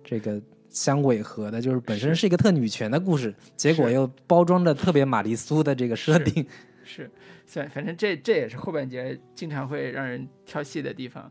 [0.05, 6.47] 这个相违和的，就是本身是一个特女权的故事，结果又包装的特别玛丽苏的这个设定。
[6.85, 7.11] 是，
[7.45, 11.29] 算反正这这也是后半节经常会让人跳戏的地方。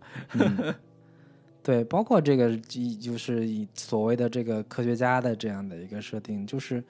[1.63, 2.55] 对，包括这个
[3.01, 6.85] 就是以所谓的这个科学家的这样的一个设定，就是。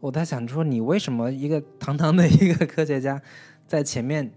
[0.00, 3.20] 我在想说，你为什么一个堂堂的一个科学家，
[3.66, 4.30] 在前面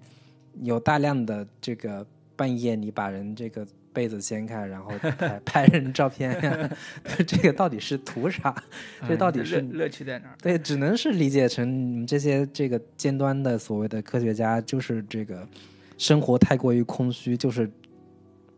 [0.61, 2.05] 有大量的这个
[2.35, 6.69] 半夜你把人这个被子掀开，然后拍 拍人照片呀？
[7.27, 8.55] 这个到底是图啥？
[9.07, 10.35] 这到底是乐趣在哪儿？
[10.41, 15.47] 对，只能是理解成你们这些这个尖端的所谓的科学家，就是这个
[15.97, 17.69] 生活太过于空虚，就是。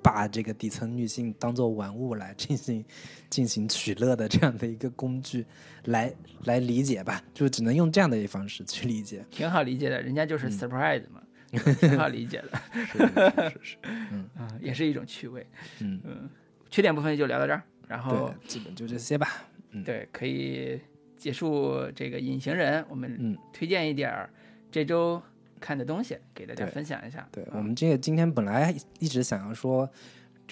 [0.04, 2.84] 把这个底层女性当做玩物来进行
[3.30, 5.46] 进行取乐的这样的一个工具，
[5.86, 11.24] 来来理解吧，就只能用这样的一方式去理解，挺好理解的，人家就是 surprise 嘛，
[11.80, 13.78] 挺好理解的，是是是，
[14.12, 14.30] 嗯。
[14.36, 15.48] 啊，也是一种趣味，
[15.80, 16.02] 嗯。
[16.04, 16.30] 嗯，
[16.70, 20.80] 缺点部分就聊到这儿，然后基本就这些吧，嗯，对，可以
[21.16, 23.38] 结束这个隐形人，我们嗯。
[23.54, 24.30] 推荐一点儿
[24.70, 25.22] 这周。
[25.64, 27.26] 看的东西给大家分享一下。
[27.32, 29.90] 对我们这个今天本来一直想要说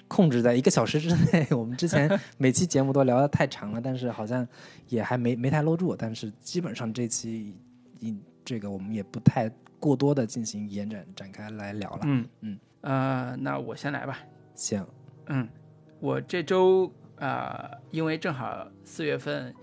[0.07, 2.09] 控制在一个小时之内， 我们之前
[2.39, 4.47] 每期节目都聊得太长了，但是好像
[4.87, 5.93] 也还没没太搂住。
[5.93, 7.53] 但是基本上这期
[8.45, 11.99] 这个我们也不太过多的进行延展展开来聊了。
[12.03, 14.17] 嗯嗯呃，那我先来吧。
[14.55, 14.85] 行，
[15.27, 15.47] 嗯，
[15.99, 19.53] 我这周啊，因为正好四月份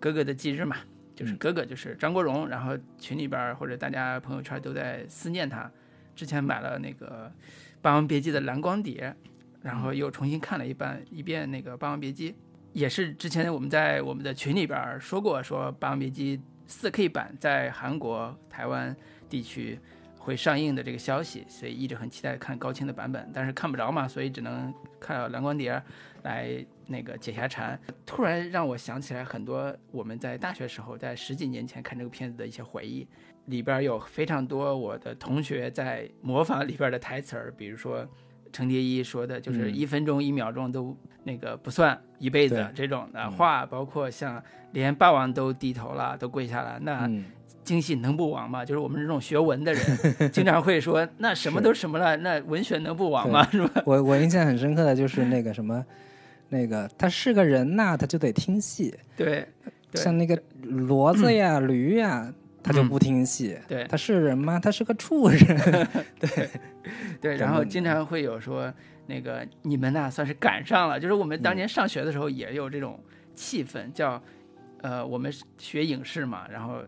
[0.00, 0.76] 哥哥的忌日嘛。
[1.14, 5.70] 就是哥哥，就是张国荣，然后群里边或者大家朋友圈都在思念他。
[6.14, 7.32] 之前买了那个
[7.80, 9.14] 《霸王别姬》的蓝光碟，
[9.62, 12.32] 然后又重新看了一半一遍那个《霸王别姬》，
[12.72, 16.38] 也是之前我们在我们的群里边说过，说《霸王别姬》
[16.68, 18.94] 4K 版在韩国、台湾
[19.28, 19.78] 地区
[20.18, 25.82] 会上映的这个消息，所以一直很期待看高清的版本，但是看不着嘛，所以只能看到蓝光碟
[26.22, 27.78] 来那个解下馋。
[28.04, 33.06] 突然让我想起来很多我们在大学时候，在十几年前看这个片子的一些回忆，
[33.46, 38.06] 里边有非常多我的同学在模仿里边的台词儿，比如说
[38.52, 47.06] 程蝶衣说的，就是嗯一分钟一秒钟都那个不算一辈子这种的嗯话，包括像连霸王都低头了，都跪下了，那。
[47.06, 47.24] 嗯，
[47.64, 48.64] 京戏能不亡吗？
[48.64, 49.80] 就是我们这种学文的人，
[50.32, 53.46] 经常会说，那什么都什么了，那文学能不亡吗？
[53.52, 53.82] 是吧？
[53.86, 55.84] 我我印象很深刻的就是那个什么，
[56.52, 59.48] 那个他是个人呐，他就得听戏，对，
[59.90, 62.30] 对像那个骡子呀、驴呀，
[62.62, 63.56] 他就不听戏。
[63.58, 64.60] 嗯对他是人吗？
[64.60, 65.56] 他是个畜生。
[66.20, 66.50] 对，
[67.22, 68.70] 对然后经常会有说，
[69.06, 73.00] 那个你们呐算是赶上了，就是我们当年上学的时候也有这种
[73.34, 74.22] 气氛，叫
[74.82, 76.82] 呃，我们学影视嘛，然后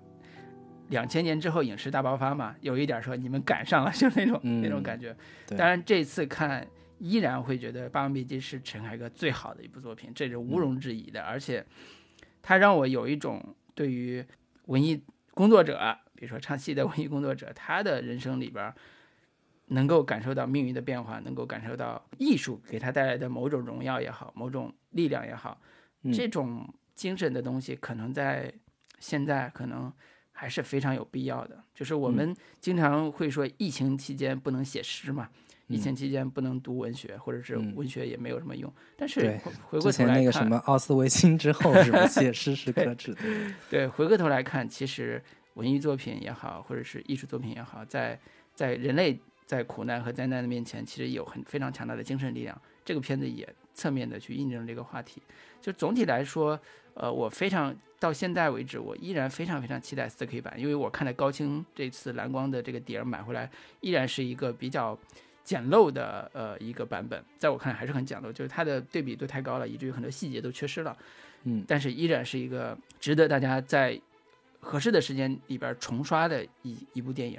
[0.90, 5.16] 两千年之后影视大爆发嘛，有一点说你们赶上了，就是那种、嗯那种感觉。
[5.46, 6.66] 对当然这次看
[7.04, 11.62] 依然会觉得《霸王别姬》是陈凯歌最好的一部作品，这是毋庸置疑的，而且
[12.40, 14.24] 它让我有一种对于
[14.68, 18.72] 文艺工作者，比如说唱戏的文艺工作者，他的人生里边
[19.66, 25.60] 能够感受到命运的变化，能够感受到艺术给他带来的某种荣耀也好，某种力量也好，
[26.04, 28.50] 嗯这种精神的东西，可能在
[28.98, 29.92] 现在可能
[30.32, 31.62] 还是非常有必要的。
[31.74, 35.28] 就是我们经常会说，疫情期间不能写诗嘛。
[35.66, 38.70] 疫情期间不能读文学，或者是嗯文学也没有什么用。
[38.96, 42.06] 但是回回过头来看，前那个什么奥斯维辛之后， 是吧？
[42.06, 43.20] 写诗是可耻的。
[43.70, 45.22] 对，回过头来看，其实
[45.54, 48.18] 文艺作品也好，或者是艺术作品也好，在
[48.54, 52.60] 在人类在苦难和灾难的面前，其实有很非常强大的精神力量。
[52.84, 55.22] 这个片子也侧面的去印证这个话题。
[55.62, 56.60] 就总体来说，
[56.92, 63.50] 呃，我非常到现在为止，我依然非常非常期待 4K 版，因为我看的高清这次蓝光的这个碟儿买回来，
[63.80, 64.98] 依然是一个比较。
[65.44, 70.96] 简陋的呃一个版本，在我看来还是很简陋，就是它的对比度太高了，以至于很多细节都缺失了。
[71.44, 74.00] 嗯，但是依然是一个值得大家在
[74.58, 77.38] 合适的时间里边重刷的一一部电影。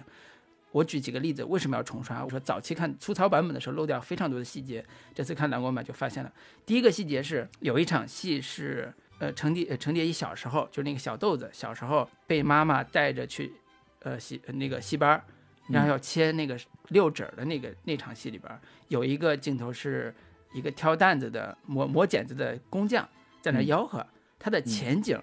[0.72, 2.24] 我举几个例子，为什么要重刷？
[2.24, 6.32] 我说早期看粗糙版本的时候漏掉非常多的细节，这次看蓝光版就发现了。
[6.66, 13.54] 第一个细节是有一场戏是呃程蝶呃程蝶衣小时候，就是那个小豆子小时候被妈妈带着去
[14.02, 15.24] 呃戏呃那个戏班儿，
[15.68, 16.60] 然后要切那个
[16.90, 20.14] 六指儿的那个那场戏里边儿有一个镜头是
[20.54, 23.08] 一个挑担子的磨磨剪子的工匠
[23.42, 23.66] 在那嗯。
[23.66, 24.06] 吆喝，
[24.38, 25.22] 他的前景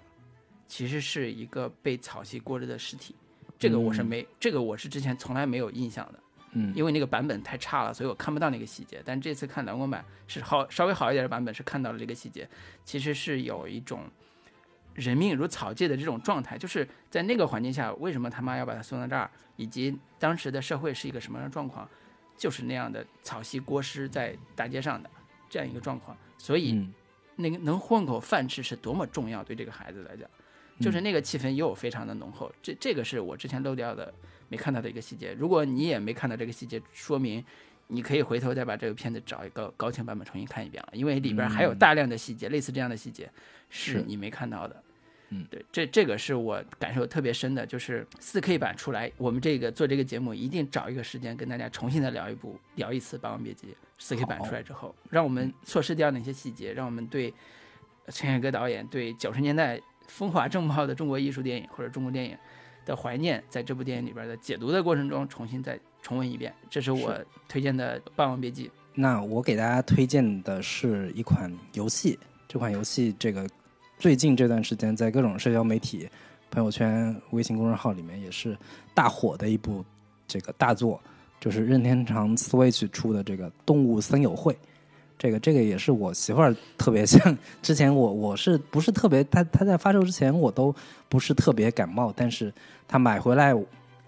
[0.66, 3.14] 其实是一个被草席裹着的尸体。
[3.58, 6.18] 这个我是没，这个我是之前从来没有印象的，
[6.54, 9.00] 嗯，因为那个版本太差了，所以我看不到那个细节。
[9.04, 12.48] 但这次看蓝光版是好稍微好一点的版本，是看到了这个细节，
[12.84, 14.10] 其实是有一种
[14.94, 21.88] 人命如草芥的这种状态，就是在那个环境下，为什么他妈要把他送到这儿，以及当时的社会是一个什么样的状况，
[22.36, 25.08] 就是那样的草席锅尸在大街上的
[25.48, 26.92] 这样一个状况，所以嗯
[27.36, 30.28] 那个能混口饭吃是多么重要，对这个孩子来讲，
[30.80, 32.52] 就是那个气氛又非常的浓厚。
[32.62, 34.12] 这这个是我之前漏掉的、
[34.48, 35.32] 没看到的一个细节。
[35.32, 37.42] 如果你也没看到这个细节，说明
[37.92, 43.30] 你可以回头再把这个片子找一个高清版本重新看一遍了，因为里边还有大量的细节，类似这样的细节
[43.68, 44.04] 是是。
[44.06, 44.82] 你没看到的。
[45.34, 53.68] 嗯，对，这这个是我感受特别深的，就是四 K 版出来，我们这个做这个节目一定找一个时间跟大家重新再聊一部，聊一次《霸王别姬》
[53.98, 57.32] 四 K 版出来之后，让我们错失掉那些细节，让我们对
[58.08, 62.36] 陈凯歌导演对九十年代风华正茂的中国艺术电影或者中国电影
[62.84, 66.52] 的怀念，在这部电影里边的解读的过程中，重新再重温一遍。
[66.68, 67.16] 这是我
[67.48, 68.66] 推荐的《霸王别姬》。
[68.94, 73.48] 那我给大家推荐的是一款游戏，这款游戏这个
[73.98, 76.08] 最近这段时间在各种社交媒体、
[76.50, 78.54] 朋友圈、微信公众号里面也是
[78.92, 79.82] 大火的一部
[80.28, 81.00] 这个大作，
[81.40, 84.52] 就是任天堂 Switch 出的这个《动物森友会》。
[85.18, 90.74] 这个这个也是我媳妇儿特别像，之前我我是不是特别，她她在发售之前我都
[91.08, 92.52] 不是特别感冒，但是
[92.88, 93.54] 她买回来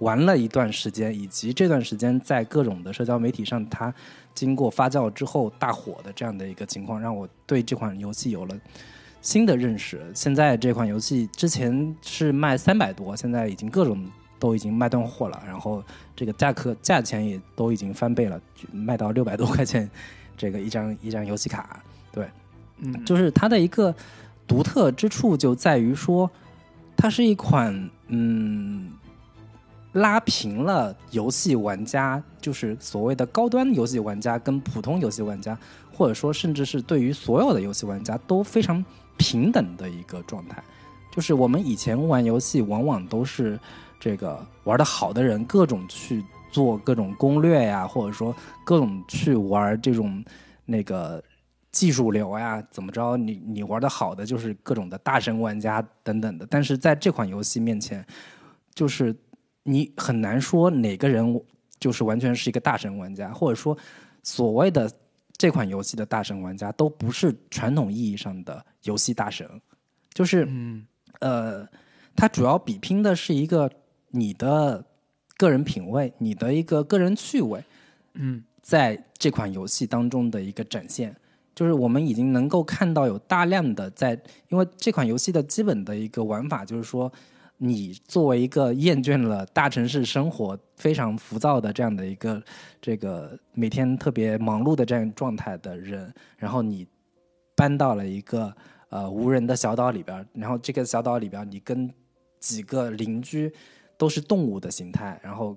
[0.04, 3.92] 玩了一段时间，以及这段时间在各种的社交媒体上，它
[4.34, 8.54] 经过发酵之后大火的这样的一个情况，让我对这款游戏有了
[9.22, 10.02] 新的认识。
[10.14, 14.06] 现在这款游戏之前是卖三百多，现在已经各种
[14.38, 15.82] 都已经卖断货了，然后
[16.14, 18.38] 这个价格价钱也都已经翻倍了，
[18.70, 19.88] 卖到六百多块钱，
[20.36, 21.82] 这个一张一张游戏卡。
[22.12, 22.28] 对，
[22.78, 23.94] 嗯，就是它的一个
[24.46, 26.30] 独特之处就在于说，
[26.94, 28.92] 它是一款嗯
[29.94, 35.58] 拉平了游戏玩家，就是所谓的高端游戏玩家跟普通游戏玩家，
[35.92, 38.84] 或者说甚至是对于所有的游戏玩家都非常
[39.16, 40.62] 平等的一个状态。
[41.12, 43.58] 就是我们以前玩游戏，往往都是
[44.00, 48.34] 这个玩的好的人各种去做各种攻略呀，或者说
[48.64, 50.24] 各种去玩这种
[50.64, 51.22] 那个
[51.70, 53.16] 技术流呀，怎么着？
[53.16, 56.44] 你你玩的好的就是各种的大神玩家等等的。
[56.50, 58.04] 但是在这款游戏面前，
[58.74, 59.14] 就是
[59.64, 61.42] 你很难说哪个人
[61.80, 63.76] 就是完全是一个大神玩家，或者说
[64.22, 64.90] 所谓的
[65.36, 69.48] 这款游戏的大神玩家都不是传统意义上的游戏大神，
[70.12, 70.86] 就是嗯。
[71.20, 71.66] 呃，
[72.14, 73.70] 它主要比拼的是一个
[74.10, 74.84] 你的
[75.36, 77.64] 个人品味，你的一个个人趣味，
[78.14, 78.44] 嗯。
[78.60, 81.14] 在这款游戏当中的一个展现。
[81.54, 87.10] 就是我们已经能够看到有大量的在，因为这款游戏的基本的一个玩法就是说，
[87.56, 92.42] 你作为一个厌倦了大城市生活、非常浮躁的这样的一个
[92.80, 96.86] 这个每天特别忙碌的这样状态的人，然后你
[97.54, 98.54] 搬到了一个
[98.88, 101.88] 呃无人的小岛里边儿，然后这个小岛里边儿你跟
[102.40, 103.52] 几个邻居
[103.96, 105.56] 都是动物的形态，然后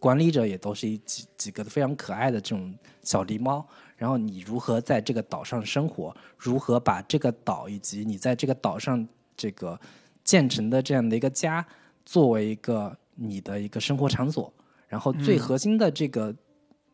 [0.00, 3.64] 管理者也都是一几几个非常可爱的这种小狸猫，
[3.96, 9.78] 然后你如何在这个岛上生活，如何把这个岛以及你在这个岛上这个
[10.24, 11.64] 建成的这样的一个家
[12.04, 14.52] 作为一个你的一个生活场所，
[14.88, 16.34] 然后最核心的这个，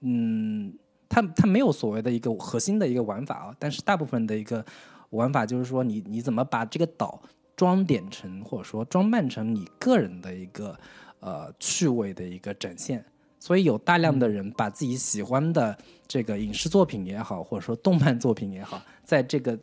[0.00, 0.74] 嗯，
[1.08, 4.64] 它它没有所谓的一个核心的一个玩法啊，但是大部分的一个
[5.10, 7.22] 玩法就是说你你怎么把这个岛
[7.56, 10.78] 装点成或者说装扮成你个人的一个
[11.20, 13.04] 呃趣味的一个展现。
[13.38, 15.74] 所以有大量的人把自己喜欢的
[16.06, 19.58] 这个影视作品也好，或者说动漫作品也好，在这个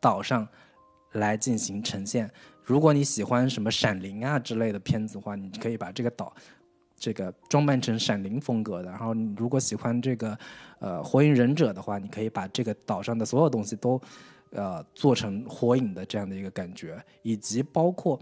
[0.00, 0.48] 岛上
[1.12, 2.30] 来进行呈现。
[2.66, 6.34] 如果你喜欢什么《闪灵》啊之类的片子的话，你可以把这个岛
[6.98, 8.90] 这个装扮成《闪灵》风格的。
[8.90, 10.36] 然后，你如果喜欢这个
[10.80, 14.00] 呃《火影忍者》的话，你可以把这个岛上的所有东西都
[14.50, 18.20] 呃做成火影的这样的一个感觉，以及包括。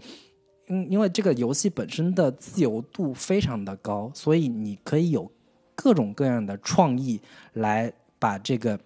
[0.67, 5.31] 因因为这个游戏本身的自由度非常的高，所以你可以有
[5.75, 7.21] 各种各样的创意
[7.53, 8.79] 来把这个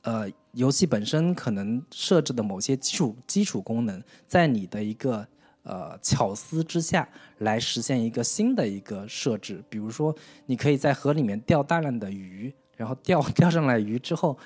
[0.00, 0.26] 呃
[0.58, 5.24] 游戏本身可能设置的某些基础基础功能，在你的一个
[5.62, 9.62] 呃巧思之下来实现一个新的一个设置。
[9.68, 10.12] 比如说，
[10.46, 14.36] 你可以在河里面钓大量的鱼，然后钓 钓上来鱼之后。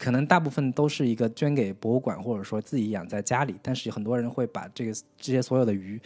[0.00, 3.56] 可能大部分都是一个捐给博物馆，或者说自己养在家里。
[3.60, 6.00] 但是很多人会把这个这些所有的鱼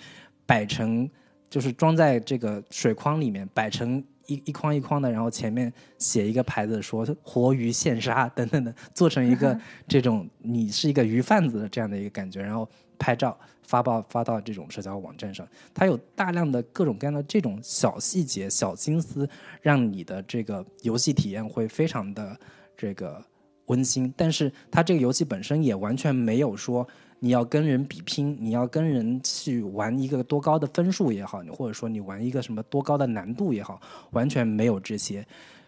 [0.46, 1.06] 摆成，
[1.50, 12.68] 就是装在这个水筐里面，摆成一一筐一筐的，然后前面写一个牌子说“活鱼现杀”等等的，做成一个这种你是一个鱼贩子的这样的一个感觉，然后
[12.98, 15.46] 拍照发报发到这种社交网站上。
[15.74, 19.28] 它有大量的各种各样的这种小细节、小心思，
[19.60, 22.38] 让你的这个游戏体验会非常的
[22.76, 23.24] 这个。
[23.66, 26.86] 温馨，但是它这个游戏本身也完全没有说
[27.24, 35.24] 你要跟人比拼，你要跟人去玩一个多高的分数也好，或者说你玩一个什么多高的难度也好，完全没有这些，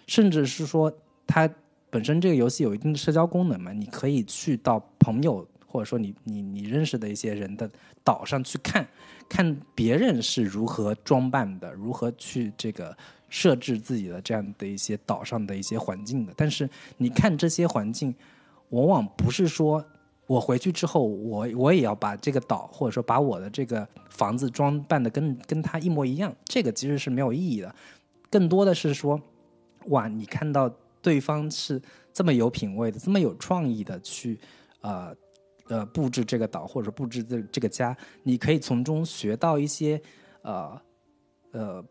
[0.08, 0.92] 甚至是说
[1.28, 1.48] 它
[1.90, 7.70] 本身这个游戏有一定的社交功能嘛，你可以去到朋友或者说你你你认识的一些人的
[8.02, 8.84] 岛上去看，
[9.28, 12.96] 看别人是如何装扮的，如何去这个。
[13.30, 18.14] 设置自己的这样的一些岛上的一些环境的，但是你看这些环境，
[18.68, 19.84] 往往不是说
[20.26, 27.74] 我回去之后，我我也要把这个岛或者说把我的这个房子装扮的跟跟他一模一样，这个其实是没有意义的。
[28.30, 29.20] 更多的是说，
[29.86, 30.68] 哇，你看到
[31.00, 31.80] 对方是
[32.12, 34.38] 这么有品位的，这么有创意的去
[34.80, 35.14] 呃
[35.68, 40.00] 呃布置这个岛或者布置这这个家，你可以从中学到一些
[40.42, 40.80] 呃
[41.52, 41.84] 呃。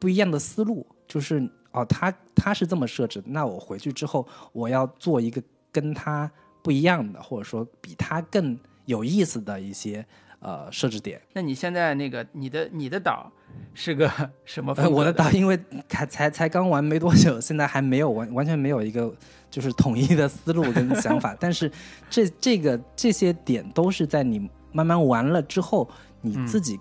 [0.00, 1.40] 不一样的思路，就是
[1.72, 6.30] 哦，他他是这么设置，那我回去之后，我要做一个跟他
[6.64, 10.04] 不一样的，或者说比它更有意思的一些
[10.38, 11.20] 呃设置点。
[11.34, 13.30] 那你现在那个你的你的岛
[13.74, 14.10] 是个
[14.46, 14.74] 什么？
[14.90, 19.14] 我的岛因为才才才刚玩没多久，现在还没有完完全没有一个
[19.50, 21.36] 就是统一的思路跟想法。
[21.38, 21.70] 但是
[22.08, 25.86] 这这个这些点都是在你慢慢玩了之后，
[26.22, 26.80] 你自己。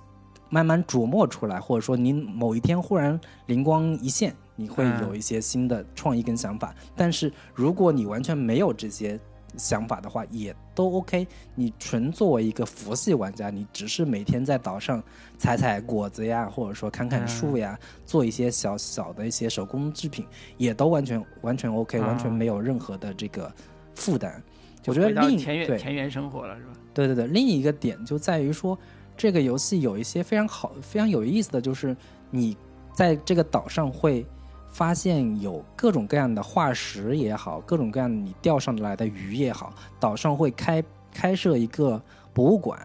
[0.50, 6.76] 慢慢琢磨出来，或者说你某一天忽然灵光一现，你会有一些新的创意跟想法。
[6.96, 9.20] 但是如果你完全没有这些
[9.58, 11.28] 想法的话，也都 OK。
[11.56, 15.02] 你纯作为一个佛系玩家，你只是每天在岛上
[15.38, 20.26] 采采果子呀，或者说看看树呀，做一些小小的一些手工制品，
[20.58, 23.52] 也都完全完全 OK，完全没有任何的这个
[23.96, 24.42] 负担。
[24.86, 26.72] 我觉得另田园田园生活了是吧？
[26.94, 28.78] 对对对，另一个点就在于说。
[29.16, 31.96] 这个游戏有一些非常好、非常有意思的就是，
[32.32, 32.58] 你
[32.96, 34.26] 在这个岛上会
[34.74, 40.84] 发现有各种各样的化石也好，各种各样你钓上来的鱼也好，岛上会开
[41.14, 42.02] 开设一个
[42.34, 42.80] 博物馆。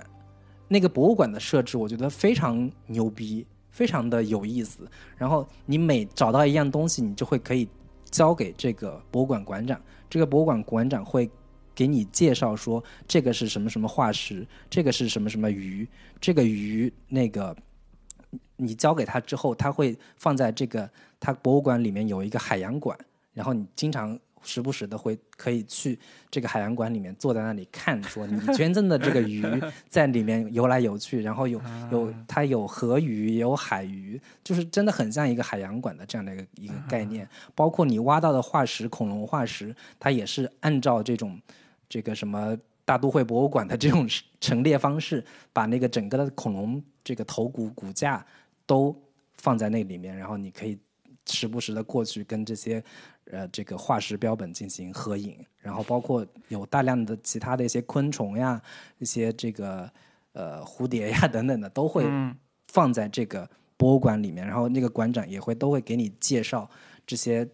[0.68, 4.86] 那个博物馆的设置，我觉得非常牛逼，非常的有意思。
[5.16, 7.66] 然后你每找到一样东西，你就会可以
[8.10, 11.30] 交给这个博物馆馆长，这个博物馆馆长会
[11.74, 15.88] 给你介绍说这个是什么什么化石，这个是什么什么鱼，
[16.20, 17.56] 这个鱼那个
[18.56, 20.88] 你交给他之后，他会放在这个
[21.20, 22.98] 他博物馆里面有一个海洋馆，
[23.32, 25.98] 然后你经常时不时的会可以去
[26.30, 29.44] 这个海洋馆里面坐在那里看，说你捐赠的这个鱼
[29.88, 31.60] 在里面游来游去，然后有
[31.90, 37.28] 有它有河鱼也有海鱼，就是真的很像一个海洋馆的这样的一个一个概念。
[37.54, 41.40] 包括你挖到的化石，恐龙化石，它也是按照这种
[41.88, 44.08] 这个什么大都会博物馆的这种
[44.40, 48.22] 陈列方式，把那个整个的恐龙这个头骨骨架
[48.66, 48.94] 都
[49.38, 50.78] 放在那里面，然后你可以
[51.24, 52.84] 时不时的过去跟这些
[53.30, 58.60] 呃这个化石标本进行合影，然后包括有大量的其他的一些昆虫呀、
[58.98, 59.90] 一些这个
[60.32, 62.36] 呃蝴蝶呀 等等的都会嗯。
[62.70, 63.48] 放在这个
[63.78, 66.68] 博物馆里面，然后那个馆长也会都会给你介绍
[67.06, 67.48] 这些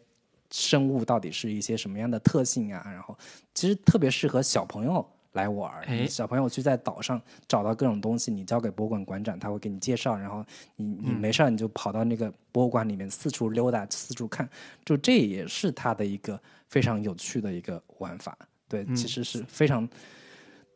[0.51, 3.17] 生物到底是一些什么样的特性啊，然后
[3.55, 5.73] 其实特别适合小朋友来玩。
[6.09, 10.45] 小朋友去在岛上找到各种东西，你交给博物馆馆长，他会给你介绍，然后
[10.75, 14.49] 你你没事儿你就跑到那个博物馆里面四处溜达、四处看，
[14.85, 18.37] 就这也是他的一个非常有趣的一个玩法。
[18.67, 19.89] 对，其实是非常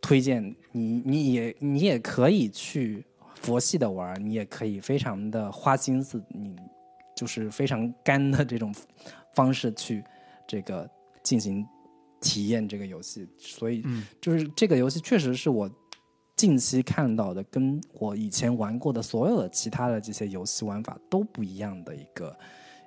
[0.00, 3.04] 推荐你，你也你也可以去
[3.36, 6.54] 佛系的玩，你也可以非常的花心思，你
[7.16, 8.72] 就是非常干的这种
[9.34, 10.04] 方式去
[10.46, 10.88] 这个
[11.22, 11.66] 进行
[12.20, 13.26] 体验这个游戏。
[13.38, 13.84] 所以，
[14.20, 15.70] 就是这个游戏确实是我
[16.36, 22.38] 近期看到的，跟我以前玩过的所有的其他的这些游戏玩法都不一样的一个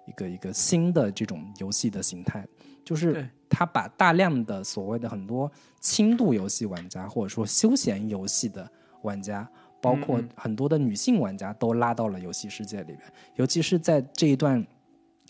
[0.07, 2.47] 一个一个新的这种游戏的形态，
[2.83, 3.29] 就是对。
[3.49, 5.51] 它把大量的所谓的很多
[5.81, 8.69] 轻度游戏玩家或者说休闲游戏的
[9.01, 9.49] 玩家。
[9.83, 13.01] 包括很多的女性玩家都拉到了游戏世界里面，
[13.33, 14.63] 尤其是在这一段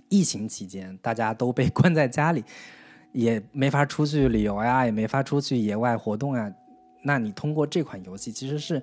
[0.09, 2.43] 疫情期间，大家都被关在家里，
[3.11, 6.51] 也没法出去旅游呀，也没法出去野外活动啊。
[7.03, 8.81] 那你通过这款游戏，其实是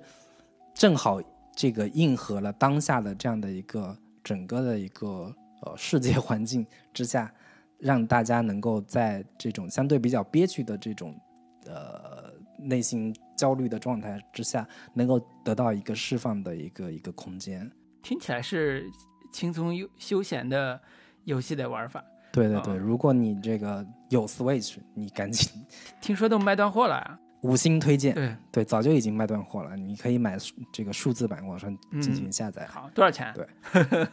[0.73, 1.21] 正好
[1.55, 7.33] 这个应和了当下的这样的一个整个的一个呃世界环境之下，
[7.77, 11.19] 让大家能够在这种相对比较憋屈的这种
[11.65, 17.71] 呃内心焦虑的状态之下，能够得到一个释放的一个一个空间。
[18.03, 18.85] 听起来是
[19.31, 20.79] 轻松悠休闲的
[21.23, 22.03] 游戏的玩法。
[22.47, 25.49] 对对对，啊如果你这个有 Switch， 你赶紧
[26.01, 27.19] 听说都卖断货了啊！
[27.41, 28.13] 五星推荐。
[28.13, 30.37] 对，对，早就已经卖断货了，你可以买
[30.71, 33.33] 这个数字版网上进行下载，好，多少钱？
[33.33, 34.07] 对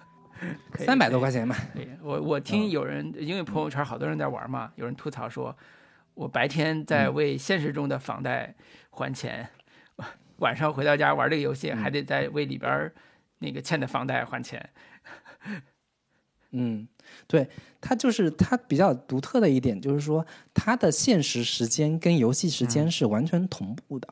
[0.85, 1.41] 三百多块钱。
[1.41, 1.57] 钱吧。
[2.03, 5.57] 我我听有人，因为朋友圈好多人在玩嘛，有人吐槽说，
[6.15, 8.55] 我白天在为现实中的房贷
[8.91, 9.49] 还钱，
[10.39, 12.93] 晚上回到家玩这个游戏，还得在为里边
[13.39, 14.71] 那个欠的房贷还钱。
[16.51, 16.87] 嗯，
[17.27, 17.49] 对，
[17.81, 20.25] 它就是它比较独特的一点，就是说
[20.55, 24.09] 它的现实时间跟游戏时间是完全同步的。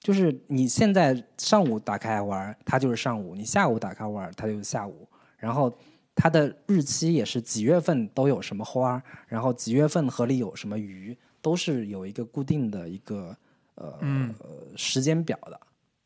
[0.00, 5.06] 就是你现在上午打开玩，它就是上午；你下午打开玩，它就是下午。
[5.36, 5.72] 然后
[6.14, 13.36] 它的日期也是几月份都有什么花，然后几月份河里有什么鱼，都是有一个固定的一个
[13.74, 14.34] 呃、嗯
[14.74, 15.60] 时间表的。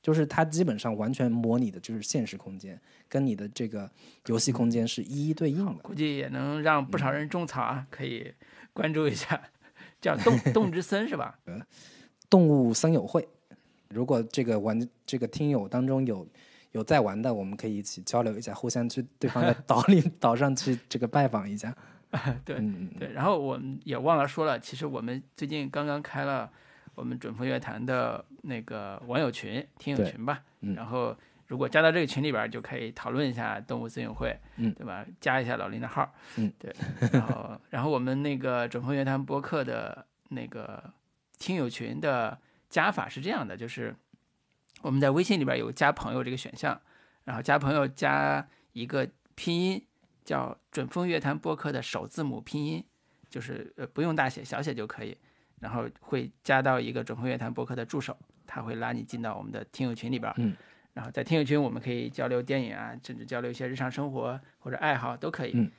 [0.04, 2.78] 就是它基本上完全模拟的就是现实空间，
[3.08, 3.90] 跟你的这个
[4.26, 5.82] 游戏空间是一一对应的。
[5.82, 8.30] 估计也能让不少嗯人种草啊，可以
[8.74, 9.40] 关注一下。
[10.02, 11.38] 叫动动之森是吧？
[12.28, 13.26] 动物森友会。
[13.88, 16.28] 如果这个玩这个听友当中有
[16.72, 21.74] 有在玩的，我们可以一起交流一下，互相去对方的 岛里岛上去这个拜访一下。
[22.44, 22.56] 对
[22.98, 26.52] 对，然后我们也忘了说了，其实我们最近刚刚开了
[26.94, 30.42] 我们准风乐坛的那个网友群、听友群吧。
[30.60, 31.16] 嗯然后
[31.46, 35.04] 如果加到这个群里边儿，就可以讨论一下动物森友会，嗯对吧？
[35.20, 36.74] 加一下老林的号，嗯，对。
[37.12, 40.82] 然后，然后我们那个准风乐坛播客的那个
[41.38, 42.38] 听友群的
[42.70, 43.94] 加法是这样的，就是
[44.80, 46.80] 我们在微信里边有加朋友这个选项，
[47.24, 49.86] 然后加朋友加一个拼音
[50.24, 52.82] 叫准风乐坛播客的首字母拼音，
[53.28, 55.14] 就是呃不用大写小写就可以，
[55.64, 58.14] 然后会加到一个准风乐坛博客的助手，
[58.46, 60.54] 他会拉你进到我们的听友群里边，嗯，
[60.92, 65.70] 然后在听友群我们可以交流电影啊，甚至交流一些日常生活或者爱好都可以，嗯，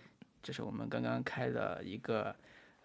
[0.42, 2.36] 这是我们刚刚开的一个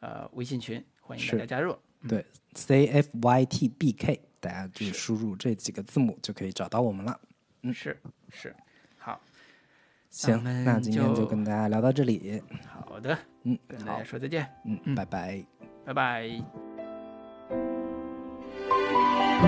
[0.00, 1.74] 呃微信群，欢迎大家加入。
[2.06, 2.22] 对
[2.54, 7.18] ，C F Y T B K，大家就输入这几个字母就可以找到我们了。
[7.62, 7.98] 嗯是
[8.28, 8.54] 是，
[8.98, 9.18] 好
[10.10, 12.42] 行，那今天就就跟大家聊到这里。
[12.86, 15.44] 好的，嗯，跟大家，说再见，嗯，拜拜
[15.86, 15.94] 拜。
[15.94, 16.69] 拜
[19.42, 19.46] 无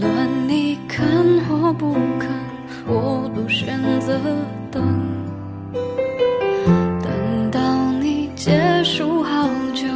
[0.00, 2.28] 论你肯或不肯
[2.86, 4.20] 我都选择
[4.70, 4.82] 等。
[7.02, 9.86] 等到你结束好久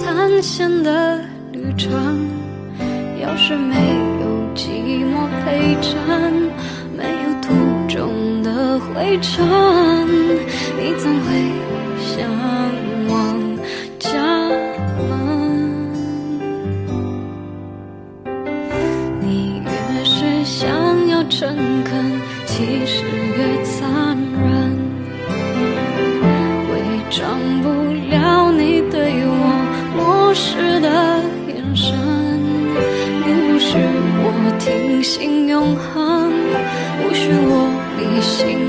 [0.00, 1.18] 探险的
[1.52, 2.28] 旅程
[3.20, 3.74] 要是没
[4.20, 6.49] 有寂寞陪衬
[8.94, 9.46] 灰尘，
[10.78, 11.28] 你总会
[11.98, 12.28] 向
[13.08, 13.58] 往
[13.98, 14.10] 家
[14.98, 15.08] 门。
[19.20, 19.70] 你越
[20.04, 20.68] 是想
[21.08, 23.04] 要诚恳，其实
[23.36, 24.76] 越残忍，
[26.70, 26.72] 伪
[27.10, 27.68] 装不
[28.10, 29.42] 了你对我
[29.96, 30.88] 漠视的
[31.48, 31.96] 眼神。
[33.24, 33.78] 你不许
[34.22, 34.24] 我
[34.58, 36.32] 听信永恒，
[37.02, 37.52] 不许我
[37.96, 38.59] 迷信。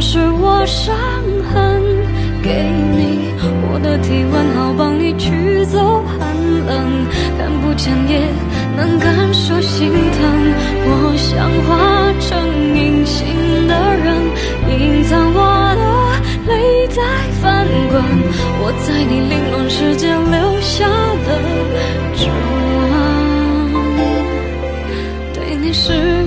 [0.00, 0.96] 是我伤
[1.52, 1.82] 痕
[2.40, 2.52] 给
[2.96, 3.34] 你
[3.70, 7.06] 我的体温好帮你驱走寒冷
[7.36, 8.20] 看不见也
[8.76, 10.18] 能感受心疼。
[10.86, 12.28] 我想化成
[12.76, 13.26] 隐形
[13.66, 14.06] 的人
[14.70, 15.40] 隐藏我
[15.74, 15.82] 的
[16.46, 17.02] 泪在
[17.42, 18.00] 翻滚
[18.60, 20.86] 我在你凌乱世界留下
[21.26, 21.28] 的
[22.14, 22.30] 指
[22.78, 22.80] 纹
[25.34, 26.22] 对你是